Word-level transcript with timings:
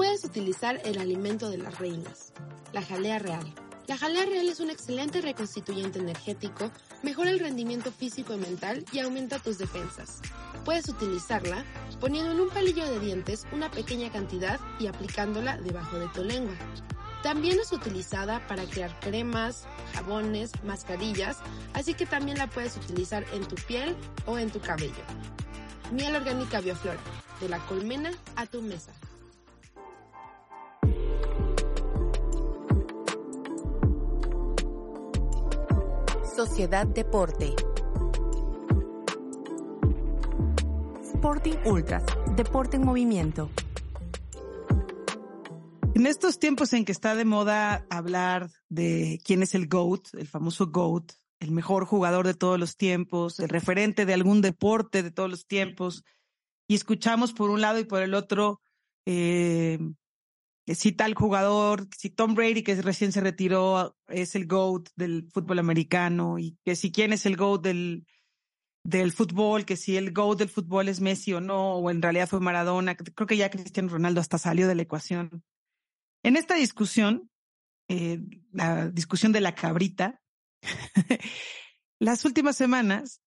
puedes 0.00 0.24
utilizar 0.24 0.80
el 0.86 0.98
alimento 0.98 1.50
de 1.50 1.58
las 1.58 1.78
reinas, 1.78 2.32
la 2.72 2.80
jalea 2.80 3.18
real. 3.18 3.54
La 3.86 3.98
jalea 3.98 4.24
real 4.24 4.48
es 4.48 4.58
un 4.58 4.70
excelente 4.70 5.20
reconstituyente 5.20 5.98
energético, 5.98 6.70
mejora 7.02 7.28
el 7.28 7.38
rendimiento 7.38 7.92
físico 7.92 8.32
y 8.32 8.38
mental 8.38 8.82
y 8.92 9.00
aumenta 9.00 9.40
tus 9.40 9.58
defensas. 9.58 10.22
Puedes 10.64 10.88
utilizarla 10.88 11.66
poniendo 12.00 12.32
en 12.32 12.40
un 12.40 12.48
palillo 12.48 12.86
de 12.86 12.98
dientes 12.98 13.46
una 13.52 13.70
pequeña 13.70 14.10
cantidad 14.10 14.58
y 14.78 14.86
aplicándola 14.86 15.58
debajo 15.58 15.98
de 15.98 16.08
tu 16.08 16.24
lengua. 16.24 16.54
También 17.22 17.60
es 17.60 17.70
utilizada 17.70 18.40
para 18.48 18.64
crear 18.64 18.98
cremas, 19.00 19.66
jabones, 19.92 20.52
mascarillas, 20.64 21.36
así 21.74 21.92
que 21.92 22.06
también 22.06 22.38
la 22.38 22.46
puedes 22.46 22.74
utilizar 22.78 23.26
en 23.34 23.46
tu 23.46 23.56
piel 23.56 23.94
o 24.24 24.38
en 24.38 24.48
tu 24.48 24.60
cabello. 24.60 25.04
Miel 25.92 26.16
orgánica 26.16 26.62
Bioflora, 26.62 27.00
de 27.38 27.50
la 27.50 27.58
colmena 27.66 28.12
a 28.36 28.46
tu 28.46 28.62
mesa. 28.62 28.92
Sociedad 36.46 36.86
Deporte. 36.86 37.54
Sporting 41.12 41.56
Ultras, 41.66 42.02
Deporte 42.34 42.78
en 42.78 42.86
Movimiento. 42.86 43.50
En 45.94 46.06
estos 46.06 46.38
tiempos 46.38 46.72
en 46.72 46.86
que 46.86 46.92
está 46.92 47.14
de 47.14 47.26
moda 47.26 47.84
hablar 47.90 48.48
de 48.70 49.20
quién 49.22 49.42
es 49.42 49.54
el 49.54 49.68
GOAT, 49.68 50.14
el 50.14 50.26
famoso 50.26 50.68
GOAT, 50.68 51.12
el 51.40 51.50
mejor 51.50 51.84
jugador 51.84 52.26
de 52.26 52.32
todos 52.32 52.58
los 52.58 52.78
tiempos, 52.78 53.38
el 53.38 53.50
referente 53.50 54.06
de 54.06 54.14
algún 54.14 54.40
deporte 54.40 55.02
de 55.02 55.10
todos 55.10 55.28
los 55.28 55.46
tiempos, 55.46 56.04
y 56.66 56.74
escuchamos 56.74 57.34
por 57.34 57.50
un 57.50 57.60
lado 57.60 57.80
y 57.80 57.84
por 57.84 58.00
el 58.00 58.14
otro 58.14 58.62
eh, 59.04 59.78
si 60.66 60.92
tal 60.92 61.14
jugador, 61.14 61.88
si 61.96 62.10
Tom 62.10 62.34
Brady, 62.34 62.62
que 62.62 62.80
recién 62.80 63.12
se 63.12 63.20
retiró, 63.20 63.96
es 64.08 64.34
el 64.34 64.46
GOAT 64.46 64.88
del 64.96 65.28
fútbol 65.32 65.58
americano 65.58 66.38
y 66.38 66.58
que 66.64 66.76
si 66.76 66.92
quién 66.92 67.12
es 67.12 67.26
el 67.26 67.36
GOAT 67.36 67.62
del, 67.62 68.06
del 68.84 69.12
fútbol, 69.12 69.64
que 69.64 69.76
si 69.76 69.96
el 69.96 70.12
GOAT 70.12 70.38
del 70.38 70.48
fútbol 70.48 70.88
es 70.88 71.00
Messi 71.00 71.32
o 71.32 71.40
no, 71.40 71.74
o 71.74 71.90
en 71.90 72.02
realidad 72.02 72.28
fue 72.28 72.40
Maradona. 72.40 72.96
Creo 72.96 73.26
que 73.26 73.36
ya 73.36 73.50
Cristiano 73.50 73.88
Ronaldo 73.88 74.20
hasta 74.20 74.38
salió 74.38 74.68
de 74.68 74.74
la 74.74 74.82
ecuación. 74.82 75.42
En 76.22 76.36
esta 76.36 76.54
discusión, 76.54 77.30
eh, 77.88 78.20
la 78.52 78.88
discusión 78.88 79.32
de 79.32 79.40
la 79.40 79.54
cabrita, 79.54 80.20
las 81.98 82.24
últimas 82.24 82.56
semanas, 82.56 83.22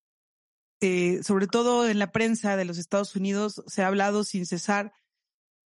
eh, 0.81 1.23
sobre 1.23 1.47
todo 1.47 1.87
en 1.87 1.99
la 1.99 2.11
prensa 2.11 2.55
de 2.55 2.65
los 2.65 2.77
Estados 2.77 3.15
Unidos, 3.15 3.63
se 3.67 3.83
ha 3.83 3.87
hablado 3.87 4.23
sin 4.23 4.45
cesar 4.45 4.93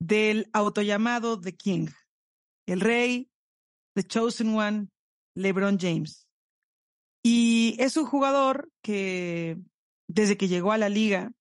del 0.00 0.48
autollamado 0.52 1.40
The 1.40 1.56
King, 1.56 1.88
el 2.66 2.80
rey, 2.80 3.30
The 3.94 4.04
Chosen 4.04 4.54
One, 4.54 4.88
LeBron 5.34 5.78
James. 5.78 6.26
Y 7.22 7.76
es 7.78 7.96
un 7.96 8.06
jugador 8.06 8.70
que 8.82 9.58
desde 10.08 10.36
que 10.36 10.48
llegó 10.48 10.72
a 10.72 10.78
la 10.78 10.88
liga, 10.88 11.32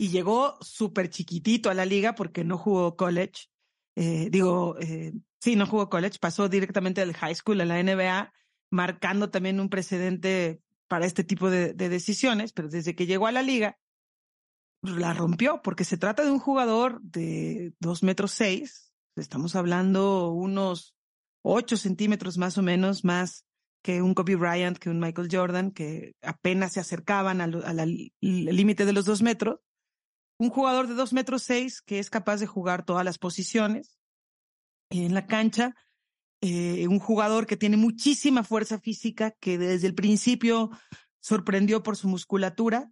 y 0.00 0.08
llegó 0.08 0.56
súper 0.62 1.10
chiquitito 1.10 1.68
a 1.68 1.74
la 1.74 1.84
liga 1.84 2.14
porque 2.14 2.42
no 2.42 2.56
jugó 2.56 2.96
college, 2.96 3.50
eh, 3.96 4.30
digo, 4.30 4.78
eh, 4.80 5.12
sí, 5.40 5.56
no 5.56 5.66
jugó 5.66 5.90
college, 5.90 6.18
pasó 6.18 6.48
directamente 6.48 7.02
del 7.02 7.12
high 7.12 7.34
school 7.34 7.60
a 7.60 7.66
la 7.66 7.82
NBA, 7.82 8.32
marcando 8.70 9.28
también 9.28 9.60
un 9.60 9.68
precedente 9.68 10.62
para 10.88 11.04
este 11.04 11.22
tipo 11.22 11.50
de 11.50 11.74
decisiones, 11.74 12.54
pero 12.54 12.70
desde 12.70 12.94
que 12.94 13.04
llegó 13.04 13.26
a 13.26 13.32
la 13.32 13.42
liga, 13.42 13.78
la 14.82 15.12
rompió 15.12 15.60
porque 15.62 15.84
se 15.84 15.96
trata 15.96 16.24
de 16.24 16.30
un 16.30 16.38
jugador 16.38 17.00
de 17.02 17.74
dos 17.80 18.02
metros 18.02 18.32
seis. 18.32 18.92
Estamos 19.16 19.56
hablando 19.56 20.30
unos 20.30 20.94
ocho 21.42 21.76
centímetros 21.76 22.38
más 22.38 22.58
o 22.58 22.62
menos 22.62 23.04
más 23.04 23.44
que 23.82 24.02
un 24.02 24.14
Kobe 24.14 24.36
Bryant, 24.36 24.78
que 24.78 24.90
un 24.90 25.00
Michael 25.00 25.28
Jordan, 25.30 25.70
que 25.70 26.14
apenas 26.22 26.74
se 26.74 26.80
acercaban 26.80 27.40
al 27.40 28.12
límite 28.20 28.84
de 28.84 28.92
los 28.92 29.06
dos 29.06 29.22
metros. 29.22 29.60
Un 30.38 30.50
jugador 30.50 30.86
de 30.86 30.94
dos 30.94 31.12
metros 31.12 31.42
seis 31.42 31.80
que 31.82 31.98
es 31.98 32.10
capaz 32.10 32.38
de 32.38 32.46
jugar 32.46 32.84
todas 32.84 33.04
las 33.04 33.18
posiciones 33.18 33.98
en 34.90 35.14
la 35.14 35.26
cancha. 35.26 35.74
Eh, 36.42 36.88
un 36.88 36.98
jugador 36.98 37.46
que 37.46 37.58
tiene 37.58 37.76
muchísima 37.76 38.44
fuerza 38.44 38.78
física, 38.78 39.32
que 39.32 39.58
desde 39.58 39.86
el 39.86 39.94
principio 39.94 40.70
sorprendió 41.20 41.82
por 41.82 41.96
su 41.96 42.08
musculatura, 42.08 42.90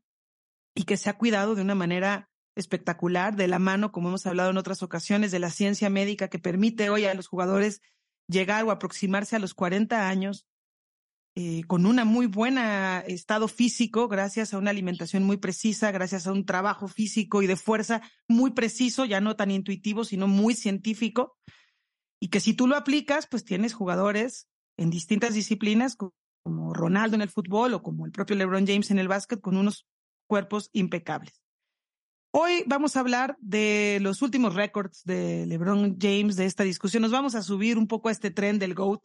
y 0.79 0.85
que 0.85 0.97
se 0.97 1.11
ha 1.11 1.19
cuidado 1.19 1.57
de 1.57 1.63
una 1.63 1.75
manera 1.75 2.31
espectacular, 2.55 3.35
de 3.35 3.49
la 3.49 3.59
mano, 3.59 3.91
como 3.91 4.11
hemos 4.11 4.27
hablado 4.27 4.51
en 4.51 4.59
otras 4.59 4.85
ocasiones, 4.85 5.33
de 5.33 5.41
la 5.41 5.51
ciencia 5.51 5.91
médica 5.91 6.29
que 6.29 6.39
permite 6.39 6.89
hoy 6.89 7.05
a 7.05 7.15
los 7.15 7.27
jugadores 7.27 7.83
llegar 8.29 8.65
o 8.65 8.71
aproximarse 8.71 9.35
a 9.35 9.41
los 9.41 9.55
40 9.55 10.09
años 10.09 10.47
eh, 11.35 11.65
con 11.67 11.85
un 11.85 11.97
muy 12.07 12.27
buen 12.27 12.59
estado 12.59 13.49
físico, 13.49 14.07
gracias 14.07 14.55
a 14.55 14.59
una 14.59 14.71
alimentación 14.71 15.25
muy 15.25 15.39
precisa, 15.39 15.91
gracias 15.91 16.29
a 16.29 16.33
un 16.33 16.47
trabajo 16.47 16.87
físico 16.87 17.43
y 17.43 17.49
de 17.49 17.57
fuerza 17.57 18.01
muy 18.29 18.53
preciso, 18.53 19.05
ya 19.05 19.21
no 19.21 19.35
tan 19.35 19.51
intuitivo, 19.51 20.05
sino 20.05 20.29
muy 20.29 20.55
científico, 20.55 21.37
y 22.21 22.29
que 22.29 22.39
si 22.39 22.55
tú 22.55 22.69
lo 22.69 22.77
aplicas, 22.77 23.27
pues 23.29 23.45
tienes 23.45 23.75
jugadores 23.75 24.47
en 24.77 24.91
distintas 24.91 25.35
disciplinas, 25.35 25.97
como 25.97 26.73
Ronaldo 26.73 27.17
en 27.17 27.23
el 27.23 27.31
fútbol 27.31 27.75
o 27.75 27.83
como 27.83 28.07
el 28.07 28.13
propio 28.13 28.37
LeBron 28.37 28.65
James 28.65 28.93
en 28.93 29.01
el 29.01 29.09
básquet, 29.09 29.41
con 29.41 29.57
unos 29.57 29.89
cuerpos 30.29 30.71
impecables. 30.73 31.43
Hoy 32.31 32.63
vamos 32.67 32.95
a 32.95 33.01
hablar 33.01 33.37
de 33.41 33.99
los 34.03 34.21
últimos 34.21 34.55
récords 34.55 35.03
de 35.05 35.47
LeBron 35.47 35.97
James 35.99 36.37
de 36.37 36.45
esta 36.45 36.63
discusión. 36.63 37.03
Nos 37.03 37.11
vamos 37.11 37.35
a 37.35 37.43
subir 37.43 37.79
un 37.79 37.89
poco 37.89 38.11
a 38.11 38.13
este 38.13 38.31
tren 38.31 38.59
del 38.59 38.75
GOAT. 38.75 39.03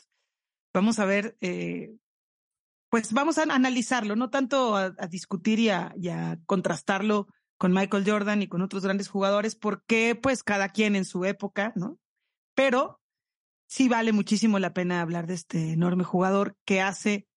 Vamos 0.73 0.99
a 0.99 1.05
ver, 1.05 1.37
eh, 1.39 1.95
pues 2.89 3.13
vamos 3.13 3.37
a 3.37 3.43
analizarlo, 3.43 4.15
no 4.15 4.29
tanto 4.29 4.75
a, 4.75 4.91
discutir 5.09 5.59
y 5.59 5.69
a, 5.69 6.39
contrastarlo 6.45 7.27
con 7.57 7.71
Michael 7.73 8.03
Jordan 8.05 8.41
y 8.41 8.47
con 8.47 8.61
otros 8.61 8.83
grandes 8.83 9.07
jugadores, 9.07 9.55
porque 9.55 10.19
pues 10.21 10.43
cada 10.43 10.69
quien 10.69 10.95
en 10.95 11.05
su 11.05 11.23
época, 11.23 11.71
¿no? 11.75 11.97
Pero 12.55 12.99
sí 13.67 13.87
vale 13.87 14.11
muchísimo 14.11 14.59
la 14.59 14.73
pena 14.73 15.01
hablar 15.01 15.27
de 15.27 15.35
este 15.35 15.71
enorme 15.71 16.03
jugador 16.03 16.57
que 16.65 16.81
hace 16.81 17.27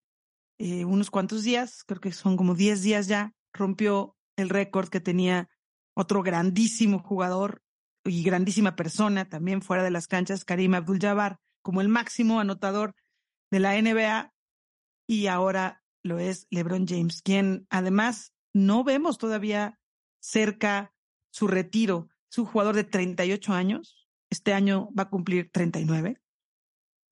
eh, 0.58 0.84
unos 0.84 1.10
cuantos 1.10 1.44
días, 1.44 1.84
creo 1.84 2.00
que 2.00 2.12
son 2.12 2.36
como 2.36 2.54
10 2.54 2.82
días 2.82 3.06
ya, 3.06 3.34
rompió 3.56 4.16
el 4.36 4.48
récord 4.48 4.88
que 4.88 5.00
tenía 5.00 5.48
otro 5.94 6.22
grandísimo 6.22 6.98
jugador 6.98 7.62
y 8.04 8.22
grandísima 8.22 8.76
persona 8.76 9.28
también 9.28 9.62
fuera 9.62 9.82
de 9.82 9.90
las 9.90 10.06
canchas, 10.06 10.44
Karim 10.44 10.74
Abdul-Jabbar, 10.74 11.38
como 11.62 11.80
el 11.80 11.88
máximo 11.88 12.38
anotador 12.38 12.94
de 13.50 13.60
la 13.60 13.80
NBA 13.80 14.32
y 15.08 15.26
ahora 15.26 15.82
lo 16.02 16.18
es 16.18 16.46
LeBron 16.50 16.86
James, 16.86 17.22
quien 17.22 17.66
además 17.70 18.32
no 18.52 18.84
vemos 18.84 19.18
todavía 19.18 19.78
cerca 20.20 20.92
su 21.30 21.46
retiro. 21.46 22.08
Es 22.30 22.38
un 22.38 22.46
jugador 22.46 22.74
de 22.74 22.84
38 22.84 23.52
años. 23.52 24.08
Este 24.30 24.52
año 24.52 24.88
va 24.98 25.04
a 25.04 25.10
cumplir 25.10 25.50
39. 25.50 26.20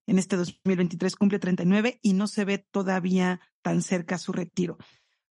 En 0.07 0.19
este 0.19 0.37
2023 0.37 1.17
cumple 1.17 1.39
39 1.39 1.99
y 2.03 2.13
no 2.13 2.27
se 2.27 2.45
ve 2.45 2.59
todavía 2.59 3.41
tan 3.63 3.83
cerca 3.83 4.19
su 4.19 4.33
retiro. 4.33 4.79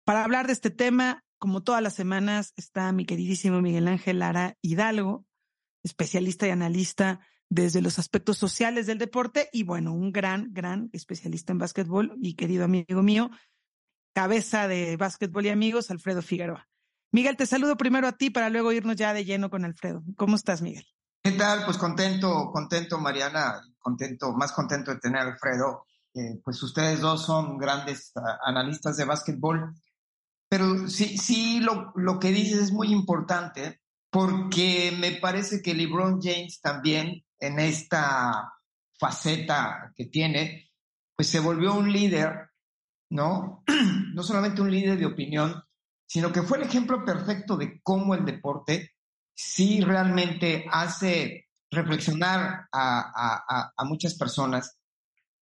Para 0.06 0.24
hablar 0.24 0.47
de 0.47 0.53
este 0.53 0.69
tema, 0.69 1.24
como 1.38 1.64
todas 1.64 1.81
las 1.81 1.94
semanas, 1.94 2.53
está 2.58 2.91
mi 2.91 3.06
queridísimo 3.06 3.62
Miguel 3.62 3.88
Ángel 3.88 4.19
Lara 4.19 4.58
Hidalgo, 4.62 5.25
especialista 5.84 6.47
y 6.47 6.52
analista 6.52 7.22
desde 7.50 7.81
los 7.81 8.00
aspectos 8.00 8.38
sociales 8.38 8.86
del 8.86 8.97
deporte 8.97 9.50
y 9.53 9.63
bueno, 9.63 9.94
un 9.94 10.12
gran, 10.12 10.50
gran 10.52 10.90
especialista 10.92 11.53
en 11.53 11.59
básquetbol 11.59 12.18
y 12.22 12.36
querido 12.36 12.66
amigo 12.66 13.02
mío, 13.03 13.30
cabeza 14.13 14.68
de 14.68 14.97
básquetbol 14.97 15.46
y 15.46 15.50
amigos, 15.50 15.90
Alfredo 15.90 16.22
Figueroa. 16.22 16.68
Miguel, 17.12 17.38
te 17.38 17.46
saludo 17.46 17.78
primero 17.78 18.08
a 18.08 18.13
ti 18.13 18.30
para 18.30 18.50
luego 18.50 18.72
irnos 18.72 18.96
ya 18.96 19.13
de 19.13 19.24
lleno 19.24 19.50
con 19.50 19.63
Alfredo. 19.63 20.03
¿Cómo 20.18 20.36
estás, 20.36 20.62
Miguel? 20.62 20.86
¿Qué 21.22 21.31
tal? 21.31 21.63
Pues 21.63 21.77
contento, 21.77 22.50
contento, 22.51 22.98
Mariana, 22.98 23.62
contento, 23.80 24.33
más 24.33 24.51
contento 24.51 24.92
de 24.92 25.00
tener 25.00 25.22
a 25.22 25.31
Alfredo. 25.31 25.86
Pues 26.44 26.62
ustedes 26.62 27.00
dos 27.00 27.25
son 27.25 27.57
grandes 27.57 28.12
ah, 28.16 28.39
analistas 28.44 28.98
de 28.98 29.06
básquetbol 29.06 29.74
pero 30.53 30.88
sí, 30.88 31.17
sí 31.17 31.61
lo, 31.61 31.91
lo 31.95 32.19
que 32.19 32.29
dices 32.29 32.59
es 32.59 32.71
muy 32.71 32.91
importante 32.91 33.81
porque 34.11 34.95
me 34.95 35.13
parece 35.13 35.63
que 35.63 35.73
LeBron 35.73 36.21
James 36.21 36.61
también 36.61 37.25
en 37.39 37.57
esta 37.57 38.53
faceta 39.00 39.91
que 39.95 40.05
tiene, 40.05 40.69
pues 41.15 41.27
se 41.29 41.39
volvió 41.39 41.73
un 41.73 41.91
líder, 41.91 42.51
¿no? 43.09 43.63
No 44.13 44.21
solamente 44.21 44.61
un 44.61 44.69
líder 44.69 45.00
de 45.00 45.07
opinión, 45.07 45.63
sino 46.05 46.31
que 46.31 46.44
fue 46.44 46.59
el 46.59 46.65
ejemplo 46.65 47.03
perfecto 47.03 47.57
de 47.57 47.81
cómo 47.81 48.13
el 48.13 48.23
deporte 48.23 48.91
sí 49.33 49.81
realmente 49.81 50.67
hace 50.69 51.47
reflexionar 51.71 52.67
a, 52.71 53.44
a, 53.50 53.73
a 53.75 53.85
muchas 53.85 54.13
personas. 54.13 54.77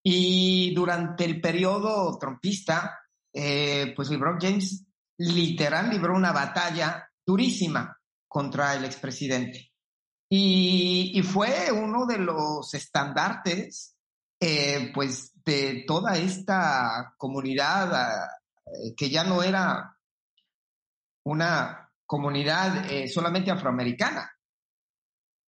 Y 0.02 0.74
durante 0.74 1.26
el 1.26 1.42
periodo 1.42 2.18
trompista, 2.18 2.98
eh, 3.34 3.92
pues 3.94 4.10
LeBron 4.10 4.40
James 4.40 4.88
literal 5.22 5.90
libró 5.90 6.16
una 6.16 6.32
batalla 6.32 7.08
durísima 7.26 7.98
contra 8.28 8.76
el 8.76 8.86
expresidente. 8.86 9.72
y, 10.30 11.22
fue 11.24 11.72
uno 11.72 12.06
de 12.06 12.18
los 12.18 12.74
estandartes, 12.74 13.98
eh, 14.40 14.92
pues, 14.94 15.34
de 15.44 15.84
toda 15.86 16.18
esta 16.18 17.14
comunidad 17.18 18.30
eh, 18.66 18.96
que 18.96 19.10
ya 19.10 19.26
no 19.26 19.44
era 19.44 19.98
una 21.26 21.92
comunidad 22.06 22.90
eh, 22.90 23.08
solamente 23.08 23.52
afroamericana. 23.52 24.32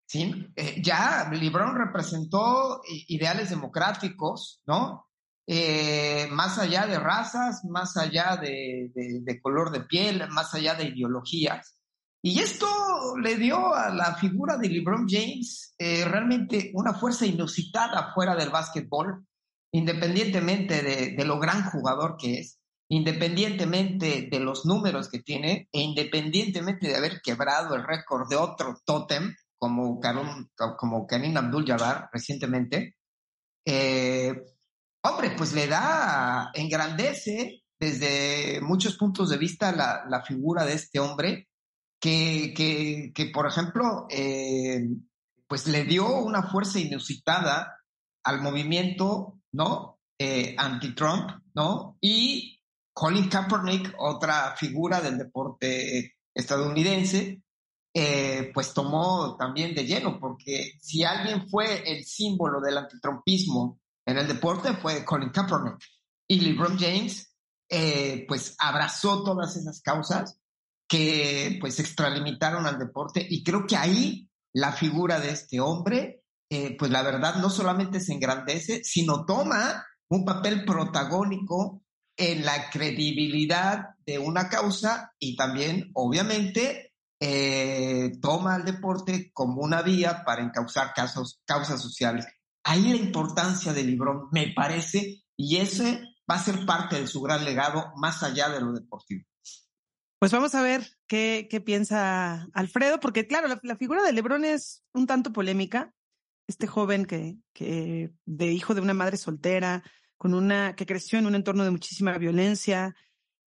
¿sí? 0.06 0.54
ya 0.82 1.30
LeBron 1.32 1.76
representó 1.76 2.82
ideales 3.08 3.50
democráticos, 3.50 4.62
¿no? 4.68 5.08
Más 5.48 6.58
allá 6.58 6.86
de 6.88 7.00
razas, 7.00 7.64
más 7.66 7.98
allá 7.98 8.38
de, 8.38 9.40
color 9.42 9.72
de 9.72 9.82
piel, 9.82 10.28
más 10.30 10.54
allá 10.54 10.76
de 10.76 10.86
ideologías. 10.86 11.78
Y 12.26 12.40
esto 12.40 12.68
le 13.22 13.36
dio 13.36 13.74
a 13.74 13.90
la 13.90 14.16
figura 14.16 14.56
de 14.56 14.70
LeBron 14.70 15.06
James 15.10 15.76
eh, 15.78 16.06
realmente 16.06 16.72
una 16.74 16.94
fuerza 16.94 17.26
inusitada 17.26 18.14
fuera 18.14 18.34
del 18.34 18.50
básquetbol, 18.50 19.26
independientemente 19.74 20.82
de, 21.18 21.26
lo 21.26 21.38
gran 21.38 21.70
jugador 21.70 22.16
que 22.18 22.40
es, 22.40 22.60
independientemente 22.90 24.30
de 24.32 24.40
los 24.40 24.66
números 24.66 25.10
que 25.10 25.20
tiene 25.20 25.68
e 25.74 25.82
independientemente 25.82 26.88
de 26.88 26.96
haber 26.96 27.20
quebrado 27.22 27.76
el 27.76 27.84
récord 27.84 28.30
de 28.30 28.38
otro 28.38 28.78
tótem 28.86 29.36
como, 29.58 30.00
Karim, 30.00 30.48
como 30.78 31.06
Karim 31.06 31.36
Abdul-Jabbar 31.36 32.10
recientemente, 32.14 32.96
eh, 33.66 34.34
hombre, 35.04 35.32
pues 35.38 35.54
le 35.54 35.68
da, 35.68 36.52
engrandece 36.54 37.64
desde 37.80 38.62
muchos 38.62 38.98
puntos 38.98 39.30
de 39.30 39.38
vista 39.38 39.72
la, 39.72 40.24
figura 40.26 40.66
de 40.66 40.74
este 40.74 41.00
hombre 41.00 41.50
que, 42.00 42.54
que, 43.14 43.26
por 43.34 43.48
ejemplo, 43.48 44.08
eh, 44.10 44.88
pues 45.48 45.68
le 45.68 45.84
dio 45.84 46.18
una 46.20 46.44
fuerza 46.44 46.80
inusitada 46.80 47.78
al 48.24 48.42
movimiento, 48.42 49.40
¿no? 49.52 50.00
Eh, 50.18 50.56
anti-Trump, 50.58 51.44
¿no? 51.54 51.98
Y 52.00 52.62
Colin 52.94 53.28
Kaepernick, 53.28 53.94
otra 53.98 54.56
figura 54.56 55.02
del 55.02 55.18
deporte 55.18 56.16
estadounidense, 56.34 57.42
eh, 57.94 58.52
pues 58.54 58.74
tomó 58.74 59.36
también 59.38 59.76
de 59.76 59.86
lleno, 59.86 60.20
porque 60.20 60.74
si 60.80 61.04
alguien 61.04 61.48
fue 61.50 61.84
el 61.92 62.06
símbolo 62.06 62.62
del 62.62 62.78
antitrumpismo 62.78 63.80
en 64.06 64.18
el 64.18 64.28
deporte 64.28 64.74
fue 64.74 65.06
Colin 65.06 65.30
Kaepernick. 65.30 65.78
Y 66.28 66.40
LeBron 66.40 66.78
James, 66.78 67.36
pues 68.28 68.56
abrazó 68.60 69.24
todas 69.24 69.56
esas 69.56 69.82
causas 69.82 70.38
que 70.88 71.58
pues 71.60 71.80
extralimitaron 71.80 72.68
al 72.68 72.78
deporte 72.78 73.26
y 73.28 73.44
creo 73.44 73.66
que 73.66 73.76
ahí 73.76 74.30
la 74.54 74.72
figura 74.72 75.20
de 75.20 75.32
este 75.32 75.60
hombre, 75.60 76.24
eh, 76.50 76.78
pues 76.78 76.92
la 76.92 77.02
verdad 77.02 77.38
no 77.38 77.50
solamente 77.50 78.00
se 78.00 78.14
engrandece, 78.14 78.84
sino 78.84 79.26
toma 79.26 79.86
un 80.10 80.24
papel 80.24 80.64
protagónico 80.64 81.82
en 82.16 82.46
la 82.46 82.70
credibilidad 82.70 83.96
de 84.06 84.20
una 84.20 84.50
causa 84.50 85.14
y 85.18 85.36
también, 85.36 85.90
obviamente, 85.96 86.94
eh, 87.20 88.12
toma 88.22 88.56
al 88.56 88.66
deporte 88.66 89.32
como 89.34 89.62
una 89.62 89.82
vía 89.82 90.24
para 90.24 90.44
encauzar 90.44 90.94
casos, 90.94 91.42
causas 91.46 91.82
sociales. 91.82 92.28
Ahí 92.64 92.90
la 92.90 92.96
importancia 92.96 93.74
del 93.74 93.88
libro, 93.88 94.30
me 94.32 94.54
parece, 94.56 95.24
y 95.36 95.58
ese 95.58 96.02
va 96.30 96.36
a 96.36 96.44
ser 96.44 96.66
parte 96.66 97.00
de 97.00 97.08
su 97.08 97.22
gran 97.22 97.44
legado 97.44 97.92
más 97.98 98.24
allá 98.24 98.50
de 98.50 98.62
lo 98.62 98.72
deportivo. 98.72 99.24
Pues 100.20 100.32
vamos 100.32 100.56
a 100.56 100.62
ver 100.62 100.88
qué, 101.06 101.62
piensa 101.66 102.48
Alfredo, 102.54 103.00
porque 103.02 103.28
claro, 103.28 103.60
la, 103.62 103.76
figura 103.76 104.04
de 104.04 104.14
Lebron 104.14 104.46
es 104.46 104.82
un 104.94 105.06
tanto 105.06 105.34
polémica. 105.34 105.94
Este 106.48 106.68
joven 106.68 107.06
que, 107.06 107.38
que 107.54 108.14
de 108.26 108.52
hijo 108.52 108.74
de 108.74 108.82
una 108.82 108.94
madre 108.94 109.18
soltera, 109.18 109.84
con 110.18 110.34
una, 110.34 110.76
que 110.78 110.86
creció 110.86 111.20
en 111.20 111.26
un 111.26 111.36
entorno 111.36 111.66
de 111.66 111.72
muchísima 111.72 112.18
violencia, 112.18 112.96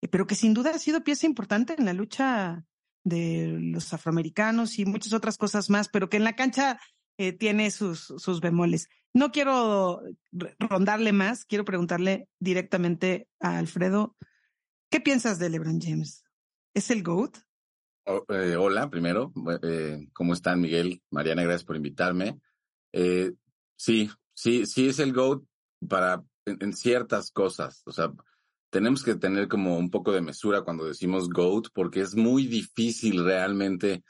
eh, 0.01 0.07
pero 0.07 0.25
que 0.25 0.33
sin 0.33 0.56
duda 0.56 0.71
ha 0.71 0.80
sido 0.80 1.04
pieza 1.04 1.27
importante 1.27 1.75
en 1.77 1.86
la 1.86 1.94
lucha 1.94 2.65
de 3.04 3.60
los 3.62 3.94
afroamericanos 3.94 4.80
y 4.80 4.86
muchas 4.86 5.13
otras 5.13 5.38
cosas 5.38 5.69
más, 5.69 5.89
pero 5.89 6.10
que 6.10 6.18
en 6.18 6.24
la 6.24 6.36
cancha 6.36 6.80
eh, 7.19 7.33
tiene 7.33 7.69
sus, 7.69 8.13
sus 8.18 8.42
bemoles. 8.42 8.89
No 9.13 9.31
quiero 9.31 10.01
rondarle 10.60 11.13
más, 11.13 11.45
quiero 11.45 11.65
preguntarle 11.65 12.27
directamente 12.39 13.30
a 13.39 13.60
Alfredo, 13.60 14.15
¿qué 14.89 15.00
piensas 15.00 15.38
de 15.38 15.50
LeBron 15.50 15.80
James? 15.80 16.24
¿Es 16.74 16.89
el 16.89 17.04
GOAT? 17.04 17.38
Oh, 18.06 18.25
eh, 18.30 18.56
hola, 18.56 18.89
primero. 18.89 19.31
Eh, 19.62 20.07
¿Cómo 20.13 20.33
están, 20.33 20.60
Miguel? 20.60 21.01
Mariana, 21.12 21.44
gracias 21.44 21.63
por 21.63 21.75
invitarme. 21.75 22.39
Eh, 22.92 23.33
sí, 23.75 24.10
sí, 24.33 24.65
sí 24.65 24.89
es 24.89 24.98
el 24.98 25.13
GOAT 25.13 25.44
para 25.88 26.24
en, 26.45 26.74
ciertas 26.74 27.31
cosas. 27.31 27.83
O 27.86 27.92
sea, 27.92 28.12
tenemos 28.71 29.04
que 29.04 29.15
tener 29.15 29.48
como 29.48 29.77
un 29.77 29.92
poco 29.92 30.12
de 30.12 30.21
mesura 30.21 30.63
cuando 30.63 30.86
decimos 30.86 31.30
GOAT, 31.30 31.68
porque 31.74 32.01
es 32.01 32.15
muy 32.15 32.48
difícil 32.48 33.24
realmente 33.24 34.04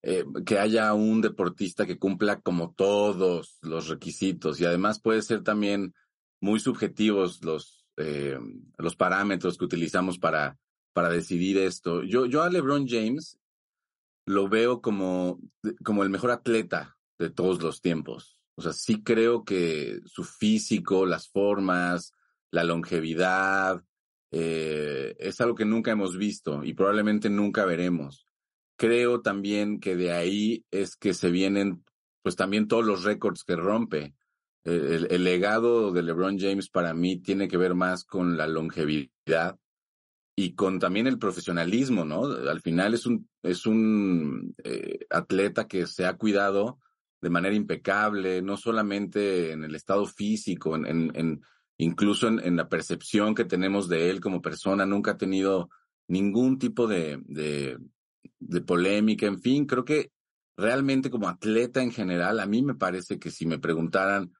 que 0.00 0.58
haya 0.58 0.94
un 0.94 1.20
deportista 1.20 1.86
que 1.86 1.98
cumpla 1.98 2.40
como 2.40 2.72
todos 2.72 3.58
los 3.62 3.88
requisitos 3.88 4.60
y 4.60 4.64
además 4.64 5.00
puede 5.00 5.22
ser 5.22 5.42
también 5.42 5.94
muy 6.40 6.60
subjetivos 6.60 7.42
los, 7.42 7.84
los 8.76 8.96
parámetros 8.96 9.58
que 9.58 9.64
utilizamos 9.64 10.18
para 10.18 10.56
para 10.98 11.10
decidir 11.10 11.58
esto. 11.58 12.02
Yo, 12.02 12.26
yo 12.26 12.42
a 12.42 12.50
LeBron 12.50 12.88
James 12.88 13.38
lo 14.26 14.48
veo 14.48 14.80
como, 14.80 15.38
como 15.84 16.02
el 16.02 16.10
mejor 16.10 16.32
atleta 16.32 16.98
de 17.20 17.30
todos 17.30 17.62
los 17.62 17.80
tiempos. 17.80 18.40
O 18.56 18.62
sea, 18.62 18.72
sí 18.72 19.04
creo 19.04 19.44
que 19.44 20.00
su 20.06 20.24
físico, 20.24 21.06
las 21.06 21.28
formas, 21.28 22.14
la 22.50 22.64
longevidad, 22.64 23.84
eh, 24.32 25.14
es 25.20 25.40
algo 25.40 25.54
que 25.54 25.64
nunca 25.64 25.92
hemos 25.92 26.16
visto 26.16 26.64
y 26.64 26.74
probablemente 26.74 27.30
nunca 27.30 27.64
veremos. 27.64 28.26
Creo 28.78 29.20
también 29.20 29.80
que 29.80 29.96
de 29.96 30.12
ahí 30.12 30.64
es 30.70 30.96
que 30.96 31.12
se 31.12 31.30
vienen, 31.30 31.84
pues 32.22 32.36
también 32.36 32.68
todos 32.68 32.86
los 32.86 33.04
récords 33.04 33.44
que 33.44 33.56
rompe. 33.56 34.14
El, 34.64 35.08
el, 35.10 35.24
legado 35.24 35.92
de 35.92 36.02
LeBron 36.02 36.38
James 36.38 36.70
para 36.70 36.94
mí 36.94 37.18
tiene 37.20 37.48
que 37.48 37.56
ver 37.56 37.74
más 37.74 38.04
con 38.04 38.36
la 38.36 38.46
longevidad 38.46 39.58
y 40.40 40.54
con 40.54 40.78
también 40.78 41.08
el 41.08 41.18
profesionalismo, 41.18 42.04
¿no? 42.04 42.26
Al 42.26 42.60
final 42.60 42.94
es 42.94 43.06
un, 43.06 43.28
es 43.42 43.66
un 43.66 44.54
eh, 44.62 45.00
atleta 45.10 45.66
que 45.66 45.88
se 45.88 46.06
ha 46.06 46.16
cuidado 46.16 46.78
de 47.20 47.28
manera 47.28 47.56
impecable, 47.56 48.40
no 48.40 48.56
solamente 48.56 49.50
en 49.50 49.64
el 49.64 49.74
estado 49.74 50.06
físico, 50.06 50.76
en, 50.76 50.86
en, 50.86 51.42
incluso 51.76 52.28
en, 52.28 52.56
la 52.56 52.68
percepción 52.68 53.34
que 53.34 53.46
tenemos 53.46 53.88
de 53.88 54.10
él 54.10 54.20
como 54.20 54.40
persona, 54.40 54.86
nunca 54.86 55.10
ha 55.12 55.16
tenido 55.16 55.70
ningún 56.06 56.60
tipo 56.60 56.86
de, 56.86 57.20
de, 57.24 57.76
de 58.38 58.60
polémica, 58.60 59.26
en 59.26 59.40
fin, 59.40 59.66
creo 59.66 59.84
que 59.84 60.10
realmente 60.56 61.10
como 61.10 61.28
atleta 61.28 61.82
en 61.82 61.92
general, 61.92 62.40
a 62.40 62.46
mí 62.46 62.62
me 62.62 62.74
parece 62.74 63.18
que 63.18 63.30
si 63.30 63.46
me 63.46 63.58
preguntaran, 63.58 64.32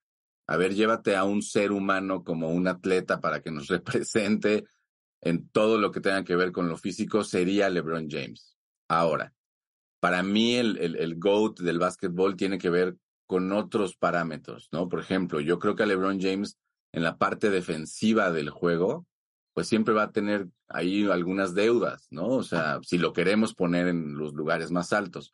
a 0.47 0.57
ver, 0.57 0.73
llévate 0.73 1.15
a 1.15 1.23
un 1.23 1.41
ser 1.41 1.71
humano 1.71 2.23
como 2.23 2.49
un 2.49 2.67
atleta 2.67 3.19
para 3.19 3.41
que 3.41 3.51
nos 3.51 3.67
represente, 3.69 4.65
en 5.21 5.49
todo 5.49 5.77
lo 5.77 5.91
que 5.91 6.01
tenga 6.01 6.23
que 6.23 6.35
ver 6.35 6.51
con 6.51 6.69
lo 6.69 6.77
físico 6.77 7.23
sería 7.23 7.69
LeBron 7.69 8.09
James. 8.09 8.57
Ahora, 8.87 9.33
para 9.99 10.23
mí 10.23 10.55
el, 10.55 10.77
el, 10.77 11.19
GOAT 11.19 11.59
del 11.59 11.77
básquetbol 11.77 12.37
tiene 12.37 12.57
que 12.57 12.69
ver 12.69 12.95
con 13.27 13.51
otros 13.51 13.97
parámetros, 13.97 14.69
¿no? 14.71 14.87
Por 14.87 15.01
ejemplo, 15.01 15.41
yo 15.41 15.59
creo 15.59 15.75
que 15.75 15.83
a 15.83 15.85
LeBron 15.85 16.21
James 16.21 16.57
en 16.93 17.03
la 17.03 17.17
parte 17.17 17.49
defensiva 17.49 18.31
del 18.31 18.49
juego, 18.49 19.05
pues 19.59 19.67
siempre 19.67 19.93
va 19.93 20.03
a 20.03 20.11
tener 20.13 20.47
ahí 20.69 21.03
algunas 21.09 21.53
deudas, 21.53 22.07
¿no? 22.11 22.27
O 22.27 22.43
sea, 22.43 22.79
si 22.81 22.97
lo 22.97 23.11
queremos 23.11 23.53
poner 23.53 23.89
en 23.89 24.17
los 24.17 24.31
lugares 24.31 24.71
más 24.71 24.93
altos. 24.93 25.33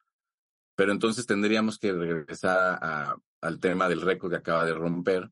Pero 0.76 0.92
entonces 0.92 1.28
tendríamos 1.28 1.78
que 1.78 1.94
regresar 1.94 2.80
al 3.40 3.60
tema 3.60 3.88
del 3.88 4.02
récord 4.02 4.32
que 4.32 4.38
acaba 4.38 4.66
de 4.66 4.74
romper, 4.74 5.30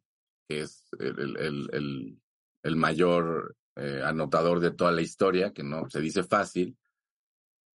que 0.47 0.59
es 0.59 0.85
el 0.99 2.75
mayor 2.75 3.55
eh, 3.77 4.03
anotador 4.05 4.59
de 4.59 4.69
toda 4.69 4.91
la 4.91 5.01
historia, 5.01 5.53
que 5.53 5.63
no 5.63 5.89
se 5.89 5.99
dice 5.99 6.21
fácil. 6.21 6.77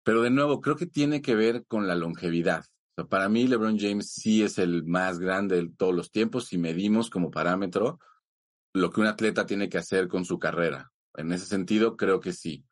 Pero 0.04 0.20
de 0.20 0.28
nuevo, 0.28 0.60
creo 0.60 0.76
que 0.76 0.84
tiene 0.84 1.22
que 1.22 1.34
ver 1.34 1.64
con 1.64 1.88
la 1.88 1.94
longevidad. 1.94 2.66
para 3.08 3.30
mí, 3.30 3.48
LeBron 3.48 3.78
James 3.78 4.10
sí 4.10 4.42
es 4.42 4.58
el 4.58 4.84
más 4.84 5.18
grande 5.18 5.62
de 5.62 5.70
todos 5.78 5.94
los 5.94 6.10
tiempos 6.10 6.48
si 6.48 6.58
medimos 6.58 7.08
como 7.08 7.30
parámetro 7.30 8.00
lo 8.74 8.90
que 8.90 9.00
un 9.00 9.06
atleta 9.06 9.46
tiene 9.46 9.70
que 9.70 9.78
hacer 9.78 10.08
con 10.08 10.26
su 10.26 10.38
carrera. 10.38 10.92
En 11.16 11.32
ese 11.32 11.46
sentido, 11.46 11.96
creo 11.96 12.20
que 12.20 12.32
sí. 12.32 12.64